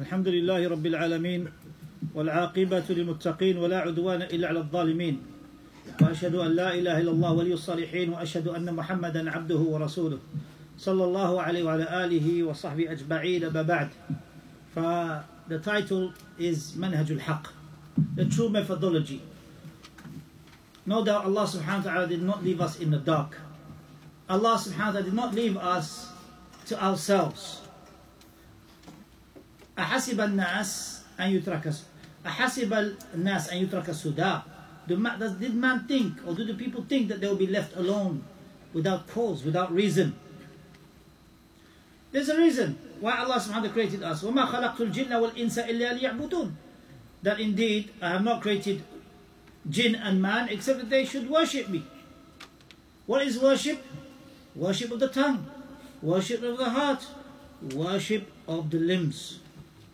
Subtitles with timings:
[0.00, 1.48] الحمد لله رب العالمين
[2.14, 5.16] والعاقبة للمتقين ولا عدوان إلا على الظالمين.
[6.00, 10.18] وأشهد أن لا إله إلا الله ولي الصالحين وأشهد أن محمدا عبده ورسوله.
[10.78, 13.88] صلى الله عليه وعلى آله وصحبه أجمعين أما بعد.
[14.74, 14.78] ف
[15.48, 17.46] the title is منهج الحق.
[18.16, 19.20] The true methodology.
[20.86, 23.36] No doubt Allah subhanahu wa ta'ala did not leave us in the dark.
[24.30, 26.08] Allah subhanahu wa ta'ala did not leave us
[26.66, 27.60] to ourselves.
[29.79, 31.73] أحسب الناس أن يترك
[32.25, 34.41] أحسب الناس أن يترك السدى
[34.87, 38.23] Did man think or do the people think that they will be left alone
[38.73, 40.15] without cause, without reason?
[42.11, 44.23] There's a reason why Allah subhanahu wa ta'ala created us.
[44.23, 46.53] وَمَا خَلَقْتُ الْجِنَّ وَالْإِنسَ إِلَّا لِيَعْبُدُونَ
[47.23, 48.83] That indeed I have not created
[49.69, 51.83] jinn and man except that they should worship me.
[53.05, 53.83] What is worship?
[54.55, 55.45] Worship of the tongue,
[56.01, 57.05] worship of the heart,
[57.73, 59.38] worship of the limbs.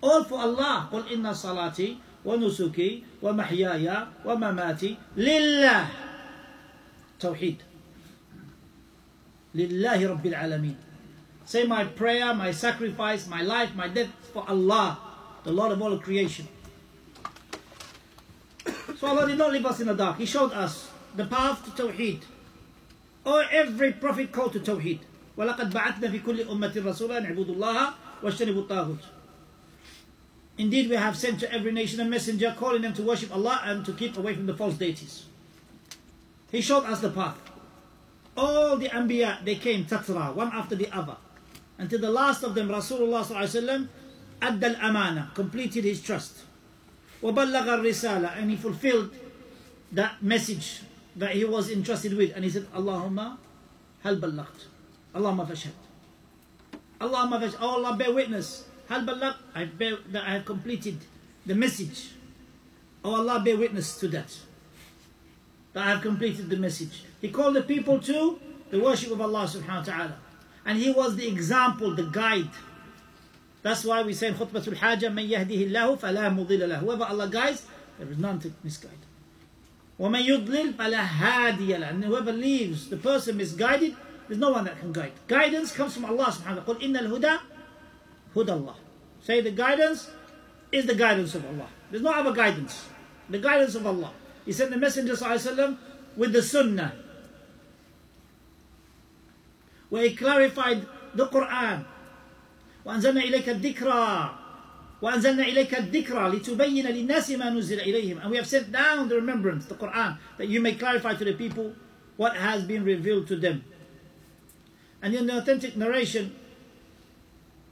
[0.07, 0.89] All for Allah.
[0.93, 5.87] قل إن صلاتي ونسكي ومحياي ومماتي لله
[7.21, 7.57] توحيد
[9.55, 10.77] لله رب العالمين
[11.47, 14.99] Say my prayer, my sacrifice, my life, my death for Allah,
[15.45, 16.49] the Lord of all creation.
[18.99, 20.19] So Allah did not leave us in the dark.
[20.19, 22.23] He showed us the path to Tawheed.
[23.25, 25.01] Or every prophet called to Tawheed.
[25.39, 29.05] وَلَقَدْ بَعَثْنَا فِي كُلِّ أُمَّةٍ رَسُولًا اعْبُدُوا اللَّهَ وَاجْتَنِبُوا الطَّاغُوتَ
[30.58, 33.86] Indeed, we have sent to every nation a messenger calling them to worship Allah and
[33.86, 35.26] to keep away from the false deities.
[36.52, 37.38] He showed us the path.
[38.38, 41.18] All the Anbiya, they came tatra, one after the other.
[41.78, 43.88] Until the last of them, Rasulullah sallallahu
[44.42, 46.44] addal amana, completed his trust.
[47.24, 49.12] وبلغ الرسالة, and he fulfilled
[49.92, 50.82] that message
[51.16, 52.34] that he was entrusted with.
[52.36, 53.38] And he said, Allahumma
[54.04, 54.66] hal ballagt.
[55.16, 55.74] Allahumma fashhad.
[57.00, 57.58] Allahumma fashhad.
[57.62, 60.98] Oh Allah, bear witness Hal balagh, I bear that I have completed
[61.46, 62.10] the message.
[63.04, 64.38] Oh Allah, bear witness to that.
[65.74, 67.04] That I have completed the message.
[67.22, 68.40] He called the people to
[68.70, 70.16] the worship of Allah subhanahu wa ta'ala.
[70.66, 72.50] And he was the example, the guide.
[73.64, 76.80] That's why we say in Khutbatul Hajjah, من يهده الله فلا مضل له.
[76.80, 77.66] Whoever Allah guides,
[77.98, 78.92] there is none to misguide.
[80.00, 81.90] ومن يضلل فلا هادي له.
[81.90, 83.96] And whoever leaves the person misguided,
[84.28, 85.14] there's no one that can guide.
[85.28, 86.80] Guidance comes from Allah subhanahu wa ta'ala.
[86.80, 87.40] قل إن الهدى
[88.36, 88.76] Hudallah.
[89.22, 90.10] Say the guidance
[90.72, 91.68] is the guidance of Allah.
[91.90, 92.88] There's no other guidance.
[93.30, 94.12] The guidance of Allah.
[94.46, 95.78] He sent the Messenger وسلم,
[96.18, 96.94] with the Sunnah.
[99.90, 101.86] Where he clarified the Quran.
[102.86, 104.38] وأنزلنا إليك الذكرى
[105.02, 109.66] وأنزلنا إليك الذكرى لتبين للناس ما نزل إليهم and we have sent down the remembrance
[109.66, 111.74] the Quran that you may clarify to the people
[112.18, 113.64] what has been revealed to them
[115.02, 116.36] and in the authentic narration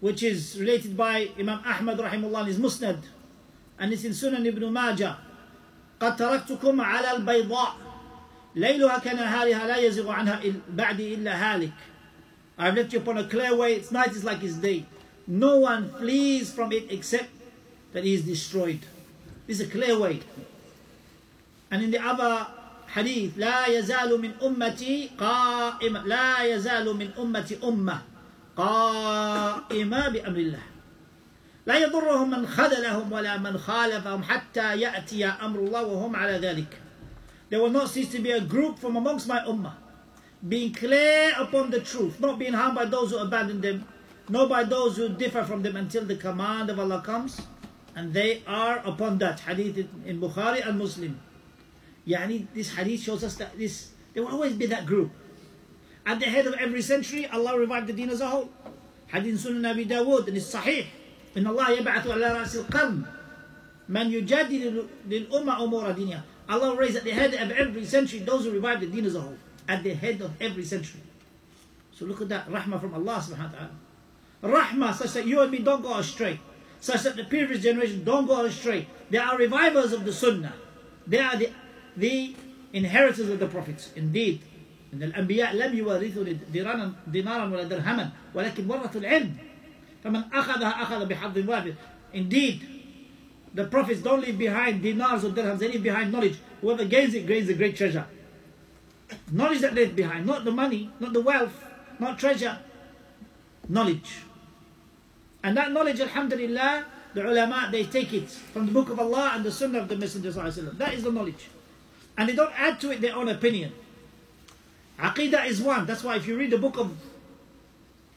[0.03, 3.00] which is related by Imam Ahmad rahimahullah in his Musnad
[3.77, 5.17] and it's in Sunan ibn Majah
[6.00, 7.75] قد تركتكم على البيضاء
[8.55, 11.72] ليلها كنهارها لا يزغ عنها بعدي إلا هالك
[12.57, 14.85] I've left you upon a clear way its night is like its day
[15.27, 17.29] no one flees from it except
[17.94, 18.79] that he is destroyed
[19.47, 20.22] this is a clear way
[21.72, 22.47] and in the other
[22.95, 28.01] hadith لا يزال من أمتي قائمة لا يزال من أمتي أمة
[28.56, 30.62] قائمة بأمر الله
[31.66, 36.81] لا يضرهم من خذلهم ولا من خالفهم حتى يأتي أمر الله وهم على ذلك
[37.50, 39.75] There will not cease to be a group from amongst my ummah
[40.48, 43.87] being clear upon the truth, not being harmed by those who abandon them,
[44.28, 47.41] nor by those who differ from them until the command of Allah comes,
[47.97, 49.41] and they are upon that.
[49.41, 51.19] Hadith in Bukhari and Muslim.
[52.06, 55.10] Yani, this hadith shows us that this there will always be that group.
[56.05, 58.50] At the head of every century, Allah revived the deen as a whole.
[59.07, 60.85] Hadith Sunan Abi Dawood and it's Sahih.
[61.35, 63.05] إن الله يبعث على رأس القرن
[63.89, 66.23] من يجادل للأمة أمور دينها.
[66.47, 69.22] Allah raised at the head of every century those who revived the deen as a
[69.22, 69.38] whole.
[69.67, 71.01] At the head of every century.
[71.91, 73.72] So look at that rahmah from Allah subhanahu wa ta'ala.
[74.41, 76.39] Rahmah such that you and me don't go astray.
[76.79, 78.88] Such that the previous generation don't go astray.
[79.09, 80.53] They are revivers of the sunnah.
[81.06, 81.51] They are the,
[81.97, 82.36] the
[82.74, 83.91] inheritors of the prophets.
[83.95, 84.41] Indeed,
[84.94, 86.24] إن الأنبياء لم يورثوا
[87.07, 89.33] دينارا ولا درهما ولكن ورثوا العلم
[90.03, 91.74] فمن أخذها أخذ بحظ وافر
[92.12, 92.62] Indeed,
[93.53, 96.39] the prophets don't leave behind dinars or dirhams, they leave behind knowledge.
[96.62, 98.06] Whoever gains it gains a great treasure.
[99.31, 101.63] Knowledge that left behind, not the money, not the wealth,
[102.00, 102.57] not treasure,
[103.68, 104.21] knowledge.
[105.44, 109.44] And that knowledge, alhamdulillah, the ulama, they take it from the book of Allah and
[109.45, 110.31] the sunnah of the Messenger.
[110.31, 111.47] That is the knowledge.
[112.18, 113.71] And they don't add to it their own opinion.
[114.99, 115.87] Aqidah is one.
[115.87, 116.96] That's why if you read the book of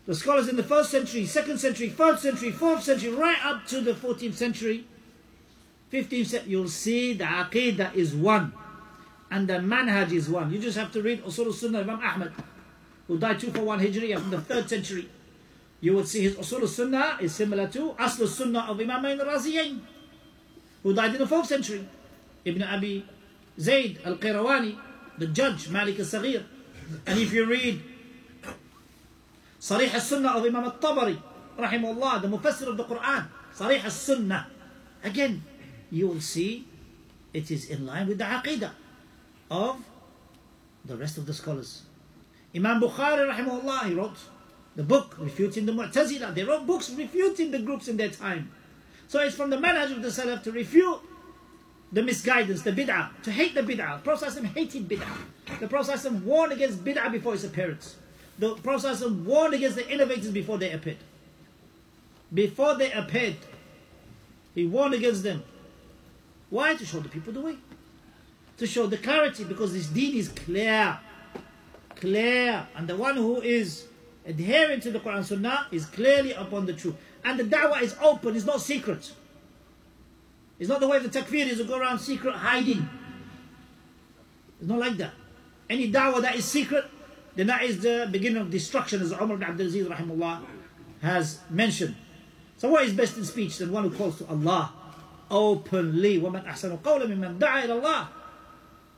[0.07, 3.81] The scholars in the first century, second century, third century, fourth century, right up to
[3.81, 4.85] the 14th century,
[5.91, 8.53] 15th century, you'll see the aqidah is one.
[9.29, 10.49] And the manhaj is one.
[10.49, 12.31] You just have to read Usul sunnah Imam Ahmad,
[13.07, 15.09] who died 241 Hijriya from the third century.
[15.81, 19.81] You would see his Usul sunnah is similar to Asl sunnah of Imam al-Raziyain,
[20.83, 21.85] who died in the fourth century.
[22.45, 23.05] Ibn Abi
[23.59, 24.77] Zayd al-Qirawani,
[25.17, 26.45] the judge, Malik al-Saghir.
[27.05, 27.81] And if you read
[29.59, 31.19] Sarih al-Sunnah of Imam al-Tabari,
[31.57, 34.47] rahimahullah, the Mufassir of the Quran, Sarih al-Sunnah.
[35.03, 35.43] Again,
[35.91, 36.67] you will see
[37.33, 38.71] it is in line with the Aqidah
[39.51, 39.83] of
[40.85, 41.83] the rest of the scholars.
[42.55, 44.17] Imam Bukhari, rahimahullah, he wrote
[44.75, 46.33] the book refuting the Mu'tazila.
[46.33, 48.51] They wrote books refuting the groups in their time.
[49.07, 50.99] So it's from the manhaj of the Salaf to refute
[51.91, 54.03] the misguidance, the bid'ah, to hate the bid'ah.
[54.03, 55.59] Prophet hated bid'ah.
[55.59, 57.95] The Prophet warned against bid'ah before its appearance.
[58.39, 60.97] The Prophet warned against the innovators before they appeared.
[62.33, 63.37] Before they appeared,
[64.53, 65.43] he warned against them.
[66.49, 66.75] Why?
[66.75, 67.57] To show the people the way.
[68.57, 70.99] To show the clarity, because this deed is clear.
[71.95, 72.67] Clear.
[72.75, 73.85] And the one who is
[74.25, 76.95] adhering to the Quran Sunnah is clearly upon the truth.
[77.23, 79.11] And the da'wah is open, it's not secret.
[80.58, 82.88] It's not the way the takfiris who go around secret hiding.
[84.60, 85.12] It's not like that.
[85.68, 86.84] Any da'wah that is secret,
[87.34, 90.42] then that is the beginning of destruction, as Umar ibn Abdul Aziz rahimahullah
[91.00, 91.96] has mentioned.
[92.58, 94.72] So what is best in speech than one who calls to Allah
[95.30, 96.20] openly?
[96.20, 98.08] وَمَنْ أَحْسَنُ قَوْلًا مِمَّنْ دَعَى إِلَى اللَّهِ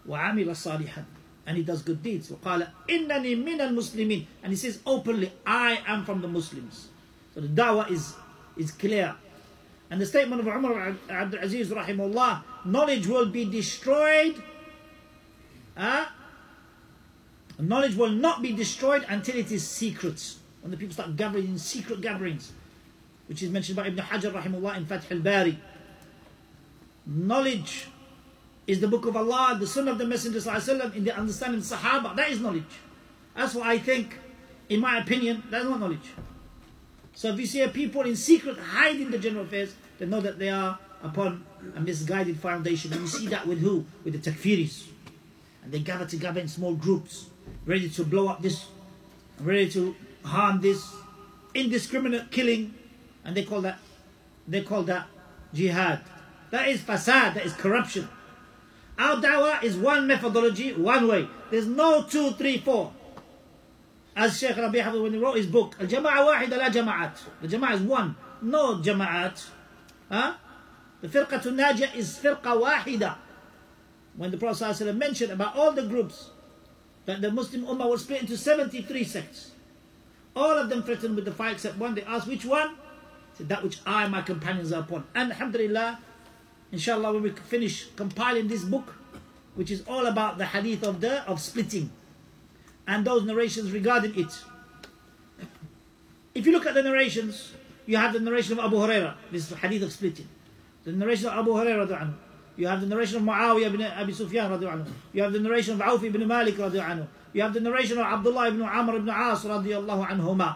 [0.09, 1.05] وَعَمِلَ صَالِحًا
[1.47, 2.31] And he does good deeds.
[2.31, 6.89] وَقَالَ إِنَّنِي مِنَ الْمُسْلِمِينَ And he says openly, I am from the Muslims.
[7.35, 8.15] So the da'wah is,
[8.59, 9.15] is clear.
[9.91, 14.43] And the statement of Umar Abdul Aziz rahimahullah, knowledge will be destroyed.
[15.77, 16.07] Uh,
[17.59, 20.35] knowledge will not be destroyed until it is secret.
[20.63, 22.53] When the people start gathering in secret gatherings,
[23.27, 25.59] which is mentioned by Ibn Hajar rahimahullah in Fath al-Bari.
[27.07, 27.89] Knowledge
[28.67, 31.67] is the book of Allah, the Sunnah of the Messenger وسلم, in the understanding of
[31.67, 32.17] Sahaba.
[32.17, 32.65] That is knowledge.
[33.37, 34.19] That's what I think,
[34.69, 36.13] in my opinion, that's not knowledge.
[37.20, 40.40] So if you see a people in secret hiding the general affairs, then know that
[40.40, 41.44] they are upon
[41.76, 42.94] a misguided foundation.
[42.94, 43.84] And you see that with who?
[44.06, 44.88] With the takfiris.
[45.62, 47.26] And they gather together in small groups,
[47.66, 48.68] ready to blow up this,
[49.42, 50.96] ready to harm this,
[51.54, 52.74] indiscriminate killing,
[53.26, 53.80] and they call that
[54.48, 55.08] they call that
[55.54, 56.00] jihad.
[56.52, 58.08] That is fasad, that is corruption.
[58.98, 61.28] Our dawah is one methodology, one way.
[61.52, 62.94] There's no two, three, four.
[64.20, 67.14] As Sheikh Rabi when he wrote his book, Al-Jama'a wahida la jama'at.
[67.42, 69.46] The Jama'ah is one, no jama'at.
[70.12, 70.34] Huh?
[71.00, 73.16] The firqatul najah is firqa wahida.
[74.18, 76.32] When the Prophet mentioned about all the groups,
[77.06, 79.52] that the Muslim Ummah was split into 73 sects.
[80.36, 81.96] All of them threatened with the fire except one.
[81.96, 82.76] They asked which one?
[83.36, 85.06] Said that which I and my companions are upon.
[85.16, 85.98] And alhamdulillah,
[86.74, 88.96] inshallah, when we finish compiling this book,
[89.56, 91.92] which is all about the hadith of the of splitting
[92.90, 94.44] and those narrations regarding it.
[96.34, 97.54] If you look at the narrations,
[97.86, 100.28] you have the narration of Abu Huraira, this is hadith of splitting.
[100.86, 102.14] The narration of Abu Huraira,
[102.58, 104.52] you have the narration of Muawiyah ibn Abi Sufyan,
[105.14, 108.64] you have the narration of Auf ibn Malik, you have the narration of Abdullah ibn
[108.64, 110.56] Amr ibn As, anhuma.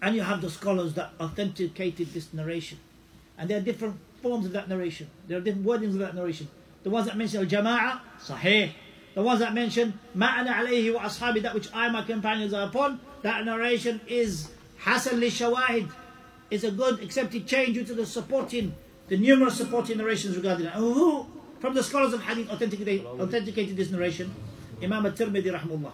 [0.00, 2.78] And you have the scholars that authenticated this narration.
[3.36, 5.10] And there are different forms of that narration.
[5.26, 6.48] There are different wordings of that narration.
[6.84, 8.74] The ones that mention al-jama'ah, sahih.
[9.14, 13.00] The ones that mention ma'ana alayhi wa ashabi, that which I my companions are upon,
[13.22, 15.88] that narration is hasan li shawahid.
[16.50, 18.74] It's a good accepted chain due to the supporting,
[19.08, 20.72] the numerous supporting narrations regarding it.
[20.72, 21.26] Who,
[21.60, 24.34] from the scholars of hadith, authenticated, authenticated this narration?
[24.82, 25.92] Imam al-Tirmidhi rahmullah.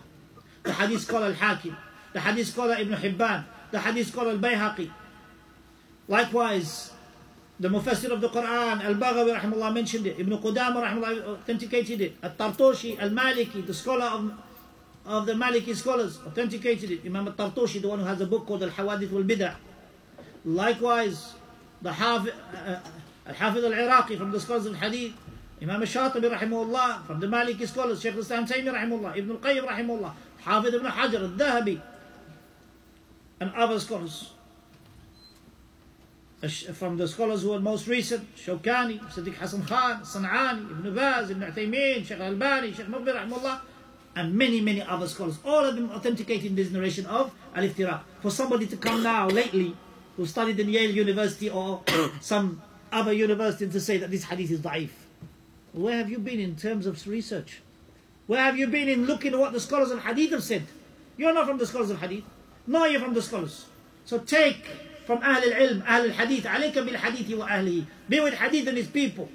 [0.62, 1.76] The hadith scholar al-Hakim.
[2.12, 3.44] The hadith scholar Ibn Hibban.
[3.70, 4.90] The hadith scholar al-Bayhaqi.
[6.08, 6.90] Likewise,
[7.60, 10.18] the Mufassir of the Quran, Al-Baghawi rahimahullah mentioned it.
[10.18, 12.16] Ibn Qudama rahimahullah authenticated it.
[12.22, 14.32] Al-Tartoshi, Al-Maliki, the scholar of,
[15.04, 17.00] of the Maliki scholars, authenticated it.
[17.04, 19.56] Imam Al-Tartoshi, the one who has a book called Al-Hawadith wal-Bid'ah.
[20.46, 21.34] Likewise,
[21.82, 22.80] the Hafiz, uh,
[23.26, 25.12] Al-Hafiz al-Iraqi from the scholars of Hadith.
[25.60, 28.00] Imam Al-Shatibi rahimahullah from the Maliki scholars.
[28.00, 29.18] Shaykh Islam Taymi rahimahullah.
[29.18, 30.12] Ibn Al-Qayyim rahimahullah.
[30.40, 31.82] Hafiz ibn Hajar, Al-Dhahabi.
[33.40, 34.30] And other scholars
[36.48, 41.52] from the scholars who are most recent, Shawkani, Sadiq Hassan Khan, San'ani, Ibn Baz, Ibn
[41.52, 43.60] Uthaymeen, Sheikh Albani, Sheikh Muqbil Rahimullah,
[44.16, 45.38] and many, many other scholars.
[45.44, 48.00] All of them authenticating this narration of Al-Iftiraq.
[48.22, 49.76] For somebody to come now, lately,
[50.16, 51.82] who studied in Yale University or
[52.20, 54.90] some other university to say that this hadith is da'if.
[55.72, 57.60] Where have you been in terms of research?
[58.26, 60.64] Where have you been in looking at what the scholars of hadith have said?
[61.16, 62.24] You're not from the scholars of hadith.
[62.66, 63.66] No, you're from the scholars.
[64.04, 64.66] So take
[65.10, 67.84] from Ahl al-Ilm, Ahl al-Hadith, عليك بالحديث وأهله.
[68.08, 69.28] Be with hadith and his people.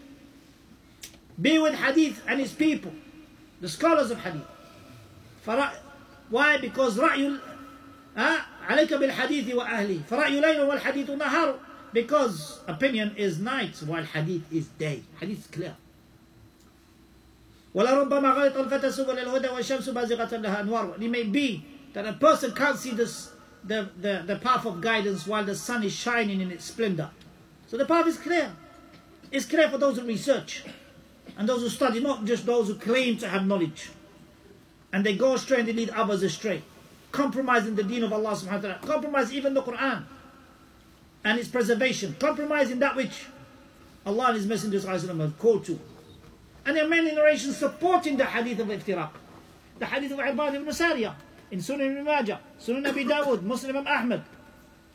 [1.42, 2.94] Be with hadith and his people.
[3.60, 4.48] The scholars of hadith.
[6.30, 6.58] Why?
[6.60, 7.38] Because رأي
[8.16, 11.60] عليك بالحديث وأهله فرأي ليل والحديث نهار
[11.92, 15.76] because opinion is night while hadith is day hadith is clear
[17.76, 22.54] ولربما غلط الفتى سبل الهدى والشمس بازغة لها أنوار it may be that a person
[22.54, 23.32] can't see this,
[23.66, 27.10] the, the, the path of guidance while the sun is shining in its splendor
[27.68, 28.52] so the path is clear
[29.32, 30.64] it's clear for those who research
[31.38, 33.90] and those who study not just those who claim to have knowledge
[34.94, 36.62] and they go astray and they lead others astray
[37.16, 40.04] compromising the deen of Allah subhanahu wa ta'ala, compromise even the Quran
[41.24, 43.26] and its preservation, compromising that which
[44.06, 45.80] Allah and His Messenger have called to.
[46.66, 49.12] And there are many narrations supporting the hadith of iftiraq.
[49.80, 51.16] The hadith of Irbad ibn Sariya
[51.51, 54.23] in Sunan ibn Majah, Sunan Abi Dawud, Muslim ibn Ahmad,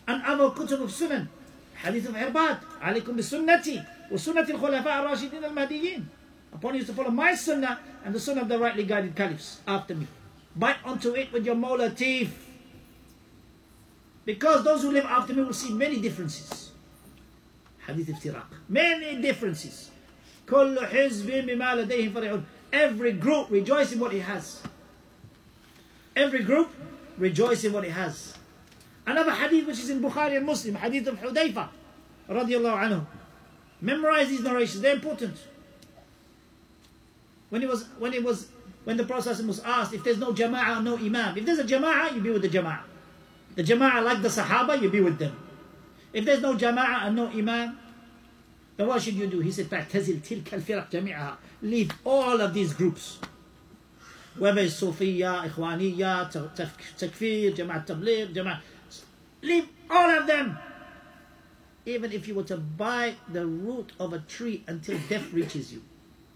[0.08, 1.27] and other kutub of Sunan.
[1.75, 6.05] Hadith of Irbad, عليكم بسنتي وسنة الخلفاء الراشدين المهديين.
[6.53, 9.94] Upon you to follow my sunnah and the sunnah of the rightly guided caliphs after
[9.94, 10.08] me.
[10.55, 12.34] Bite onto it with your molar teeth.
[14.24, 16.72] Because those who live after me will see many differences.
[17.86, 18.46] Hadith iftiraq.
[18.70, 19.91] Many differences.
[20.48, 22.44] كل حزب بما لديهم فرحون.
[22.72, 24.62] Every group rejoice in what it has.
[26.15, 26.72] Every group
[27.17, 28.34] rejoice in what it has.
[29.05, 31.67] Another hadith which is in Bukhari and Muslim, hadith of Hudayfa
[32.29, 33.05] radiallahu anhu.
[33.82, 35.36] Memorize these narrations, they're important.
[37.50, 38.48] When it was when it was
[38.86, 41.38] when the Prophet was asked if there's no jama'ah, no imam.
[41.38, 42.82] If there's a jama'ah, you be with the jama'ah.
[43.55, 45.36] The jama'ah like the sahaba, you be with them.
[46.13, 47.77] If there's no jama'ah and no imam,
[48.77, 49.39] then what should you do?
[49.39, 53.20] He said, فَاعْتَزِلْ تِلْكَ الْفِرَقْ جَمِيعَهَا Leave all of these groups.
[54.40, 56.30] Sufiya, Ikhwaniya,
[56.97, 58.61] Takfir, Jama'at Tabligh, Jama'at...
[59.42, 60.59] Leave all of them.
[61.87, 65.82] Even if you were to bite the root of a tree until death reaches you.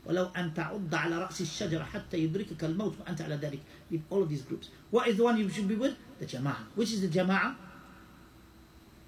[0.07, 4.29] ولو أن تعض على رأس الشجرة حتى يدركك الموت وأنت على ذلك leave all of
[4.29, 7.09] these groups what is the one you should be with the jama'ah which is the
[7.09, 7.55] jama'ah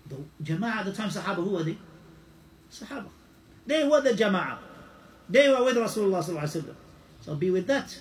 [0.09, 0.17] the
[0.65, 1.77] at the time Sahaba who were they
[2.73, 3.09] Sahaba
[3.67, 4.57] they were the jama'ah
[5.29, 6.75] they were with Rasulullah صلى الله عليه وسلم
[7.21, 7.99] so be with that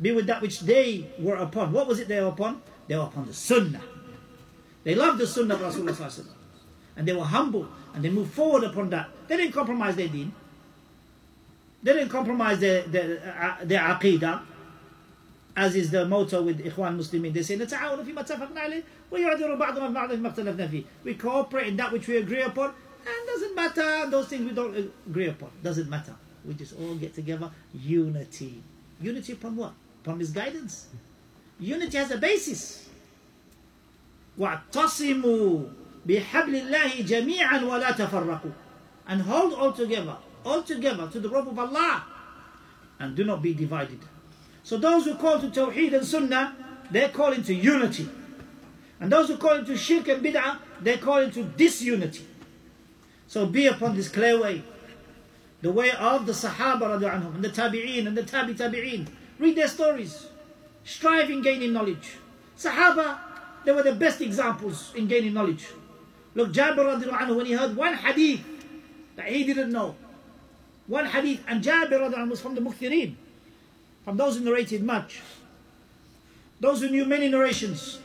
[0.00, 3.04] be with that which they were upon what was it they were upon they were
[3.04, 3.82] upon the sunnah
[4.84, 6.34] they loved the sunnah of Rasulullah صلى الله عليه وسلم
[6.96, 10.32] and they were humble and they moved forward upon that they didn't compromise their deen
[11.84, 14.40] they didn't compromise their, their, uh, their aqidah,
[15.54, 17.32] as is the motto with Ikhwan Muslimin.
[17.34, 18.82] They say, نتعاون فيما اتفقنا عليه
[19.12, 20.84] ويعذر بعضنا بعضا فيما اختلفنا فيه.
[21.04, 22.70] We cooperate in that which we agree upon,
[23.06, 25.50] and doesn't matter those things we don't agree upon.
[25.62, 26.14] Doesn't matter.
[26.46, 27.50] We just all get together.
[27.74, 28.62] Unity.
[29.02, 29.74] Unity upon what?
[30.08, 30.88] Upon misguidance.
[31.58, 32.88] Unity has a basis.
[34.38, 35.68] واعتصموا
[36.06, 38.52] بحبل الله جميعا ولا تفرقوا.
[39.06, 42.04] And hold all together all together to the rope of Allah
[43.00, 43.98] and do not be divided.
[44.62, 46.54] So those who call to Tawheed and Sunnah,
[46.90, 48.08] they're calling to unity.
[49.00, 52.26] And those who call into Shirk and Bid'ah, they're calling to disunity.
[53.26, 54.62] So be upon this clear way.
[55.60, 59.08] The way of the Sahaba anhum, and the Tabi'een and the Tabi Tabi'een.
[59.39, 60.27] Read their stories.
[60.83, 62.17] Strive in gaining knowledge.
[62.57, 63.17] Sahaba,
[63.65, 65.67] they were the best examples in gaining knowledge.
[66.35, 68.41] Look, Jabir anhu, when he heard one hadith
[69.15, 69.95] that he didn't know,
[70.87, 73.15] one hadith, and Jabir was from the Mukthirin,
[74.03, 75.21] from those who narrated much.
[76.59, 77.99] Those who knew many narrations.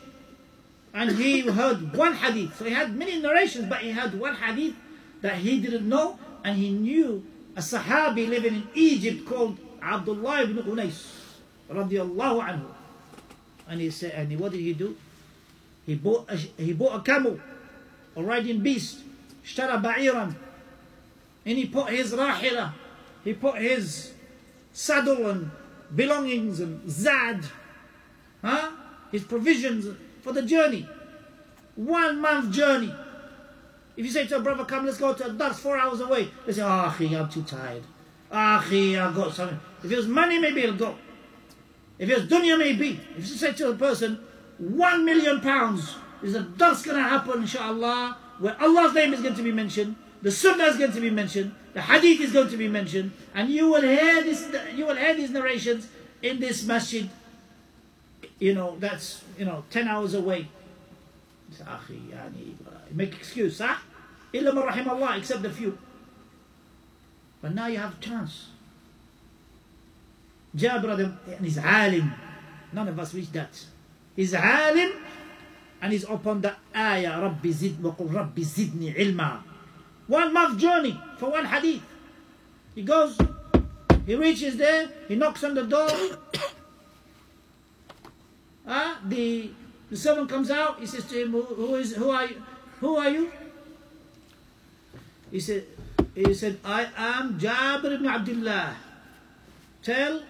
[0.93, 2.57] And he heard one hadith.
[2.59, 4.77] So he had many narrations, but he had one hadith
[5.23, 7.25] that he didn't know, and he knew
[7.57, 11.24] a Sahabi living in Egypt called Abdullah ibn Unais,
[11.70, 12.66] radiallahu anhu.
[13.68, 14.96] And he said, and what did he do?
[15.86, 17.40] He bought a, he bought a camel,
[18.16, 19.00] a riding beast,
[19.46, 20.36] اشترى بعيرا
[21.46, 22.74] and he put his rahila,
[23.24, 24.14] he put his
[24.72, 25.50] saddle and
[25.96, 27.44] belongings and zad,
[28.44, 28.70] huh?
[29.12, 29.88] his provisions
[30.22, 30.88] for the journey.
[31.76, 32.94] One month journey.
[33.98, 36.30] If you say to a brother, come, let's go to a dust four hours away,
[36.46, 37.84] they say, ah, oh, I'm too tired.
[38.32, 39.60] Ah, I've got something.
[39.84, 40.96] If it was money, maybe it'll go.
[41.99, 44.19] If it's dunya may be, if you say to a person,
[44.59, 49.35] one million pounds is that that's going to happen, inshallah, where Allah's name is going
[49.35, 52.57] to be mentioned, the sunnah is going to be mentioned, the hadith is going to
[52.57, 55.89] be mentioned, and you will hear this, you will hear these narrations
[56.23, 57.09] in this masjid,
[58.39, 60.49] you know, that's, you know, 10 hours away.
[61.65, 61.79] Uh,
[62.91, 63.77] make excuse, huh?
[64.33, 65.79] Illa rahim Allah, except a few.
[67.41, 68.49] But now you have a chance.
[70.57, 72.13] Jabir and he's alim.
[72.73, 73.51] None of us reach that.
[74.17, 74.93] He's alim
[75.83, 79.45] and he's upon the ayah Rabbi zid wa Rabbi zidni ilma.
[80.07, 81.83] One month journey for one hadith.
[82.75, 83.19] He goes,
[84.07, 85.89] he reaches there, he knocks on the door.
[88.67, 89.51] uh, the,
[89.91, 92.43] the servant comes out, he says to him, who, is, who, are, you?
[92.81, 93.31] who are you?
[95.31, 95.65] He said,
[96.15, 98.77] he said, I am Jabir ibn Abdullah.
[99.83, 100.23] Tell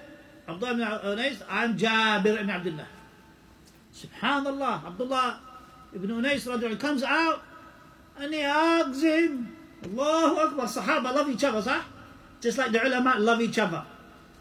[0.49, 2.89] Abdullah ibn Unais, I'm Jabir ibn Abdullah.
[3.95, 5.41] Subhanallah, Abdullah
[5.95, 7.43] ibn Unais comes out
[8.19, 9.57] and he hugs him.
[9.85, 11.83] Allahu Akbar, Sahaba love each other, sah?
[12.41, 13.85] Just like the ulama love each other.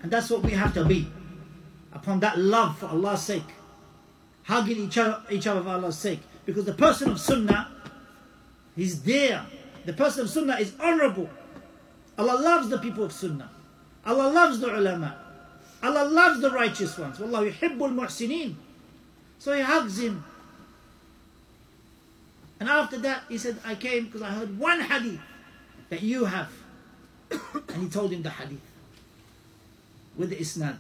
[0.02, 1.08] And that's what we have to be.
[1.94, 3.44] Upon that love for Allah's sake.
[4.44, 6.20] Hugging each other, each other for Allah's sake.
[6.46, 7.72] Because the person of Sunnah,
[8.76, 9.46] he's there.
[9.86, 11.30] The person of Sunnah is honorable.
[12.18, 13.50] Allah loves the people of Sunnah.
[14.06, 15.23] Allah loves the ulama.
[15.84, 17.20] Allah loves the righteous ones.
[17.20, 18.56] Wallahu yuhibbul muhsineen.
[19.38, 20.24] So he hugs him.
[22.60, 25.20] And after that, he said, I came because I heard one hadith
[25.90, 26.50] that you have.
[27.32, 28.62] and he told him the hadith
[30.16, 30.78] with the isnad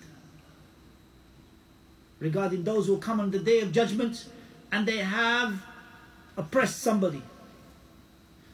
[2.19, 4.25] regarding those who come on the day of judgment
[4.71, 5.61] and they have
[6.37, 7.21] oppressed somebody.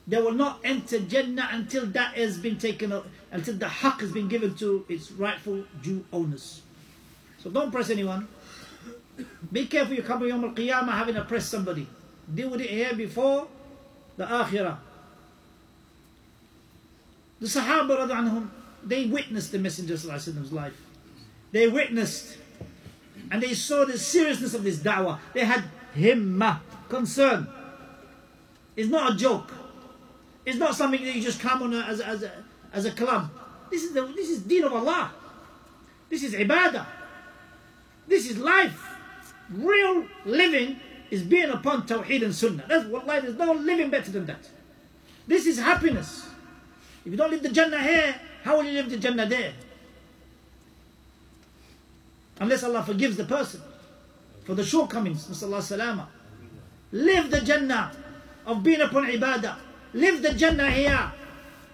[0.08, 2.92] They will not enter Jannah until that has been taken
[3.32, 6.62] until the haqq has been given to its rightful due owners.
[7.44, 8.28] So don't press anyone.
[9.52, 11.88] Be careful you come Yom Al Qiyamah having oppressed somebody.
[12.34, 13.48] Deal with it here before
[14.18, 14.78] the Akhirah.
[17.40, 18.50] The Sahaba anhum,
[18.84, 20.78] they witnessed the Messenger's life.
[21.52, 22.38] They witnessed
[23.32, 25.20] and they saw the seriousness of this da'wah.
[25.34, 25.64] They had
[25.96, 27.48] himmah, concern.
[28.76, 29.52] It's not a joke.
[30.46, 32.32] It's not something that you just come on a, as, as, a,
[32.74, 33.30] as a club.
[33.70, 35.12] This is the this is deen of Allah.
[36.10, 36.86] This is ibadah.
[38.08, 38.98] This is life.
[39.52, 40.80] Real living
[41.12, 42.66] is being upon Tawheed and Sunnah.
[42.68, 43.36] That's what life is.
[43.36, 44.50] No living better than that.
[45.28, 46.28] This is happiness.
[47.06, 49.54] If you don't live the Jannah here, how will you live the Jannah there?
[52.40, 53.62] Unless Allah forgives the person
[54.46, 55.26] for the shortcomings.
[55.38, 56.08] Salama.
[56.92, 57.92] Live the Jannah
[58.46, 59.56] of being upon ibadah.
[59.94, 61.14] Live the Jannah here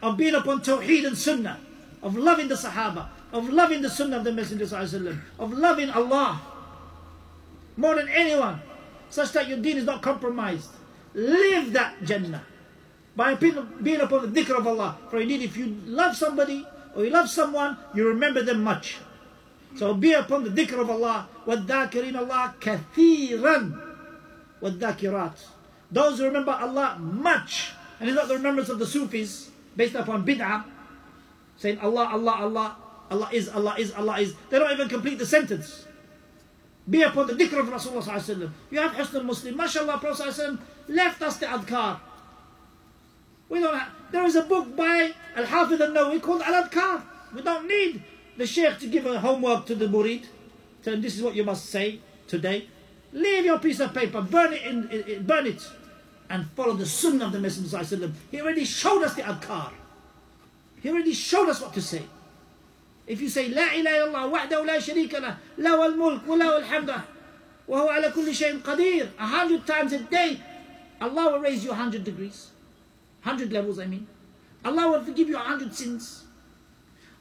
[0.04, 1.58] of being upon Tawheed and Sunnah.
[2.02, 3.08] Of loving the Sahaba.
[3.32, 4.64] Of loving the Sunnah of the Messenger
[5.38, 6.40] of loving Allah.
[7.76, 8.60] More than anyone.
[9.10, 10.70] Such that your deen is not compromised.
[11.14, 12.44] Live that Jannah
[13.16, 14.96] by being upon the dhikr of Allah.
[15.10, 18.98] For indeed, if you love somebody or you love someone, you remember them much.
[19.76, 21.28] So be upon the dhikr of Allah.
[21.46, 23.80] وَالذَّاكِرِينَ اللَّهِ كَثِيرًا
[24.62, 25.34] وَالذَّاكِرَاتِ
[25.90, 30.25] Those who remember Allah much, and it's not the remembrance of the Sufis, Based upon
[30.25, 30.63] bid'ah,
[31.57, 32.77] saying Allah, Allah, Allah,
[33.11, 34.33] Allah is, Allah is, Allah is.
[34.49, 35.85] They don't even complete the sentence.
[36.89, 39.55] Be upon the dhikr of Rasulullah You have Husn al-Muslim.
[39.55, 41.99] MashaAllah, Prophet left us the adkar.
[43.49, 47.03] We don't have, there is a book by Al-Hafidh al-Nawawi called Al-Adkar.
[47.33, 48.01] We don't need
[48.37, 50.25] the Sheikh to give a homework to the murid.
[50.83, 52.67] Tell him this is what you must say today.
[53.13, 55.61] Leave your piece of paper, burn it, in, in, in burn it,
[56.29, 58.11] and follow the sunnah of the Messenger.
[58.31, 59.71] He already showed us the adkar.
[60.81, 62.03] He already showed us what to say.
[63.07, 66.57] If you say La ilaha illallah, لا إله la الله la لا شريك له la
[66.57, 67.03] al-hamda,
[67.67, 70.39] wa huwa ala kulli شيء قدير a hundred times a day
[71.01, 72.49] Allah will raise you a hundred degrees
[73.21, 74.07] hundred levels I mean
[74.63, 76.23] Allah will forgive you a hundred sins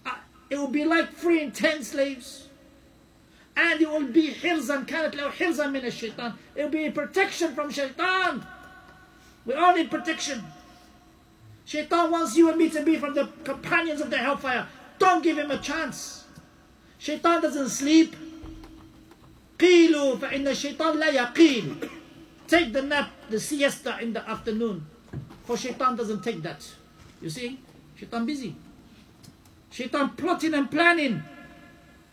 [0.07, 0.15] uh,
[0.51, 2.49] it will be like freeing ten slaves
[3.57, 7.71] and it will be hirzan كانت له hirzan من الشيطان it will be protection from
[7.71, 8.47] shaitan
[9.46, 10.44] We all need protection.
[11.66, 14.68] Shaitan wants you and me to be from the companions of the hellfire.
[14.98, 16.26] Don't give him a chance.
[16.98, 18.16] Shaitan doesn't sleep.
[19.58, 21.90] قيلوا فإن الشيطان لا يقيل.
[22.48, 24.86] Take the nap, the siesta in the afternoon.
[25.44, 26.68] For shaitan doesn't take that.
[27.22, 27.60] You see?
[27.96, 28.56] Shaitan busy.
[29.72, 31.22] Shaitan plotting and planning.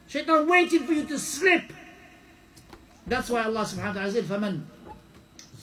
[0.09, 1.73] Shaitan waiting for you to slip.
[3.07, 4.61] That's why Allah subhanahu wa ta'ala said, فَمَنْ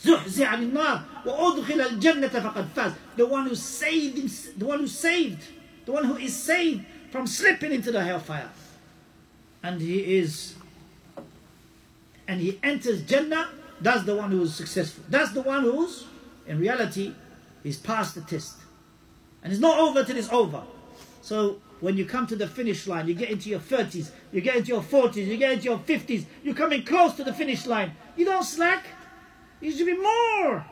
[0.03, 4.87] زُحْزِعَ عَنِ النَّارِ وَأُدْخِلَ الْجَنَّةَ فَقَدْ فَازَ The one who saved him, the one who
[4.87, 5.43] saved,
[5.85, 8.49] the one who is saved from slipping into the hellfire.
[9.61, 10.55] And he is,
[12.27, 13.49] and he enters Jannah,
[13.81, 15.03] that's the one who is successful.
[15.09, 16.05] That's the one who's,
[16.47, 17.13] in reality,
[17.63, 18.55] he's passed the test.
[19.43, 20.63] And it's not over till it's over.
[21.21, 24.55] So when you come to the finish line, you get into your 30s, you get
[24.55, 27.91] into your 40s, you get into your 50s, you're coming close to the finish line.
[28.15, 28.85] You don't slack.
[29.59, 30.65] You should be more.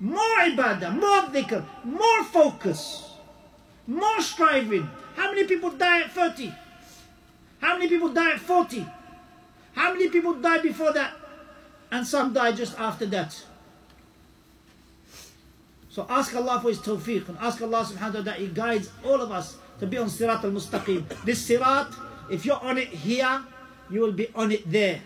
[0.00, 3.10] More ibadah, more dhikr, more focus,
[3.86, 4.88] more striving.
[5.16, 6.52] How many people die at 30?
[7.60, 8.86] How many people die at 40?
[9.74, 11.12] How many people die before that?
[11.90, 13.44] and some die just after that.
[15.88, 18.90] So ask Allah for His tawfiq and ask Allah subhanahu wa ta'ala that He guides
[19.04, 21.04] all of us to be on Sirat al Mustaqim.
[21.24, 21.94] This Sirat,
[22.30, 23.42] if you're on it here,
[23.90, 25.00] you will be on it there.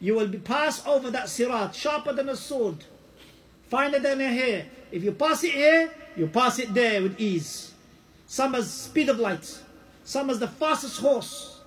[0.00, 2.84] You will be pass over that Sirat, sharper than a sword,
[3.68, 4.66] finer than a hair.
[4.90, 7.72] If you pass it here, you pass it there with ease.
[8.26, 9.58] Some as speed of light,
[10.04, 11.60] some as the fastest horse,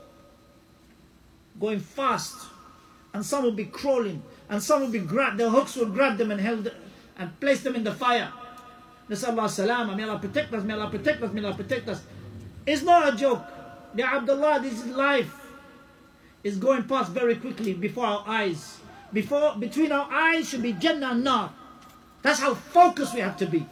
[1.59, 2.35] going fast,
[3.13, 6.31] and some will be crawling, and some will be grabbed, the hooks will grab them
[6.31, 6.71] and held
[7.17, 8.31] and place them in the fire.
[9.09, 12.01] Nasal Allah salama, may Allah protect us, may Allah protect us, may Allah protect us.
[12.65, 13.43] It's not a joke.
[13.93, 15.33] The Abdullah, this life
[16.43, 18.79] is going past very quickly before our eyes.
[19.11, 21.53] Before between our eyes should be Jannah Nar.
[22.21, 23.65] That's how focused we have to be.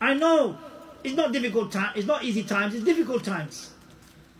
[0.00, 0.58] I know
[1.04, 3.70] it's not difficult time, it's not easy times, it's difficult times.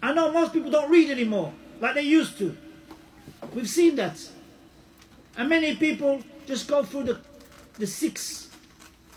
[0.03, 2.57] I know most people don't read anymore like they used to.
[3.55, 4.17] We've seen that.
[5.37, 7.21] And many people just go through the,
[7.79, 8.49] the six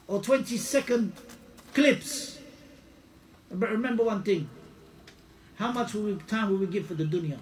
[0.07, 1.13] or 20 second
[1.73, 2.39] clips.
[3.51, 4.49] But remember one thing.
[5.55, 7.38] How much will we, time will we give for the dunya?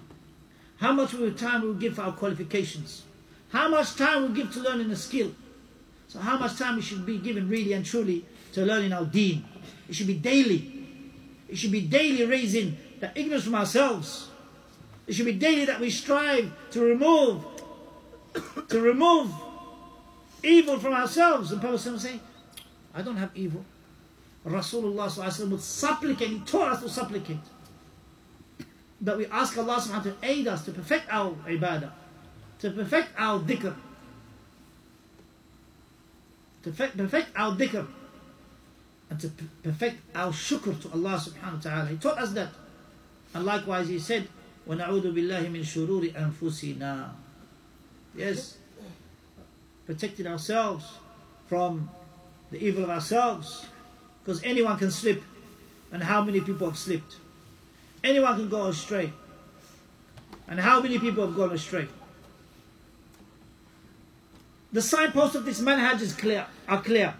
[0.78, 3.02] How much will we, time will we give for our qualifications?
[3.50, 5.32] How much time will we give to learning a skill?
[6.14, 9.44] So how much time we should be given really and truly to learning our deen?
[9.88, 10.86] It should be daily.
[11.48, 14.28] It should be daily raising the ignorance from ourselves.
[15.08, 17.44] It should be daily that we strive to remove,
[18.68, 19.34] to remove
[20.44, 21.50] evil from ourselves.
[21.50, 22.20] And Prophet will say,
[22.94, 23.64] I don't have evil.
[24.46, 27.38] Rasulullah would supplicate, he taught us to supplicate.
[29.00, 31.90] That we ask Allah subhanahu to aid us to perfect our ibadah,
[32.60, 33.74] to perfect our dhikr,
[36.63, 37.87] to perfect our dhikr,
[39.09, 39.31] and to
[39.63, 41.85] perfect our shukr to Allah subhanahu wa ta'ala.
[41.89, 42.49] He taught us that.
[43.33, 44.27] And likewise he said,
[44.67, 47.09] وَنَعُوذُ بِاللَّهِ مِنْ شُرُورِ أَنفُسِنَا
[48.15, 48.57] Yes,
[49.85, 50.85] protecting ourselves
[51.47, 51.89] from
[52.51, 53.65] the evil of ourselves.
[54.23, 55.23] Because anyone can slip.
[55.91, 57.15] And how many people have slipped?
[58.03, 59.11] Anyone can go astray.
[60.47, 61.87] And how many people have gone astray?
[64.74, 67.14] The signposts of this manhaj is clear, are clear.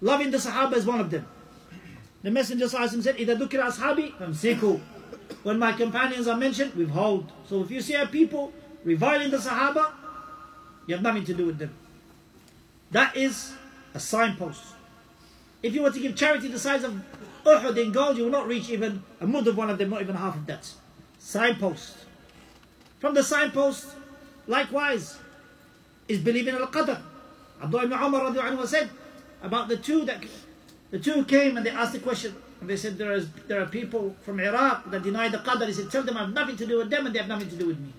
[0.00, 1.26] Loving the Sahaba is one of them.
[2.22, 4.80] The Messenger said, Ida dukira ashabi.
[5.42, 7.30] When my companions are mentioned, withhold.
[7.46, 9.92] So if you see a people reviling the Sahaba,
[10.86, 11.74] you have nothing to do with them.
[12.90, 13.52] That is
[13.92, 14.62] a signpost.
[15.62, 16.98] If you were to give charity the size of
[17.44, 20.00] Uhud in gold, you will not reach even a mud of one of them, not
[20.00, 20.72] even half of that.
[21.18, 21.98] Signpost.
[22.98, 23.88] From the signpost,
[24.46, 25.18] likewise,
[26.10, 27.00] is believing in al-qadr.
[27.62, 28.90] Abdullah ibn Umar said
[29.42, 30.22] about the two that
[30.90, 33.66] the two came and they asked the question and they said there is there are
[33.66, 35.66] people from Iraq that deny the qadr.
[35.66, 37.48] He said, tell them I have nothing to do with them and they have nothing
[37.48, 37.92] to do with me.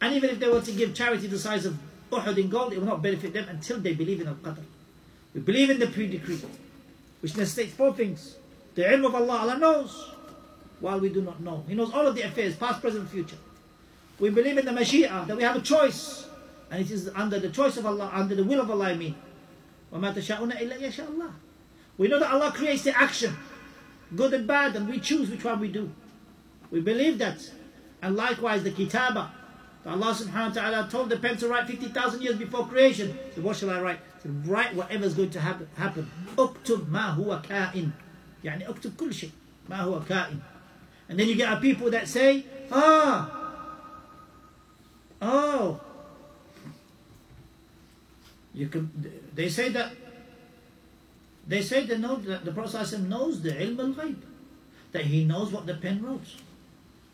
[0.00, 1.76] And even if they were to give charity the size of
[2.10, 4.62] Uhud in gold, it will not benefit them until they believe in al-qadr.
[5.34, 6.40] We believe in the pre-decree,
[7.20, 8.36] which necessitates four things.
[8.74, 10.10] The ilm of Allah, Allah knows,
[10.80, 11.64] while we do not know.
[11.68, 13.38] He knows all of the affairs, past, present, future.
[14.18, 16.26] We believe in the Mashi'ah, that we have a choice.
[16.71, 19.15] And it is under the choice of Allah, under the will of Allah, I mean.
[19.93, 21.31] وَمَا تَشَاءُونَ إِلَّا يَشَاءَ اللَّهِ
[21.97, 23.35] We know that Allah creates the action,
[24.15, 25.89] good and bad, and we choose which one we do.
[26.71, 27.49] We believe that.
[28.01, 29.31] And likewise the kitaba.
[29.85, 33.17] Allah subhanahu wa ta'ala told the pen to write 50,000 years before creation.
[33.33, 33.99] So what shall I write?
[34.23, 35.69] To write whatever is going to happen.
[35.77, 36.11] happen.
[36.37, 37.91] اكتب ما هو كائن.
[38.43, 39.31] يعني اكتب كل شيء.
[39.69, 40.41] ما هو كائن.
[41.07, 43.31] And then you get a people that say, ah,
[45.21, 45.79] oh,
[48.53, 48.89] you can,
[49.35, 49.91] they say that
[51.47, 54.15] they say they know that the Prophet knows the ilm al ghaib,
[54.91, 56.27] that he knows what the pen wrote.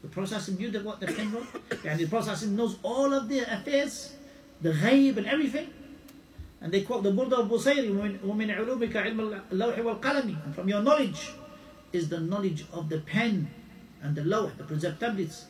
[0.01, 1.47] The Prophet knew that what the pen wrote,
[1.85, 4.13] and the Prophet knows all of the affairs,
[4.61, 5.69] the ghaib and everything.
[6.61, 10.81] And they quote the Burda of Busayri, وَمِنْ عُلُومِكَ عِلْمَ اللَّوْحِ وَالْقَلَمِ And from your
[10.81, 11.31] knowledge
[11.91, 13.51] is the knowledge of the pen
[14.01, 15.45] and the lawh, the preserved tablets.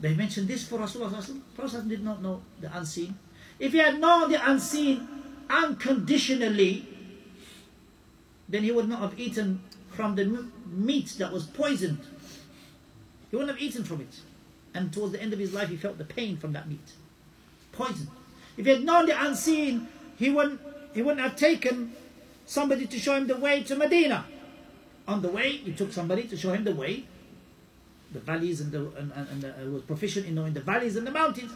[0.00, 1.40] They mentioned this for Rasulullah.
[1.54, 3.14] Prophet did not know the unseen.
[3.59, 5.07] if he had known the unseen
[5.49, 6.87] unconditionally,
[8.49, 11.99] then he would not have eaten from the meat that was poisoned.
[13.29, 14.19] He wouldn't have eaten from it.
[14.73, 16.91] And towards the end of his life, he felt the pain from that meat.
[17.71, 18.07] Poison.
[18.57, 20.61] If he had known the unseen, he wouldn't,
[20.93, 21.93] he wouldn't have taken
[22.45, 24.25] somebody to show him the way to Medina.
[25.07, 27.05] On the way, he took somebody to show him the way,
[28.11, 30.95] the valleys and the, and, and, and the, uh, was proficient in knowing the valleys
[30.95, 31.51] and the mountains.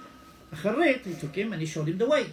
[0.55, 2.27] Kharrit, he took him and he showed him the way.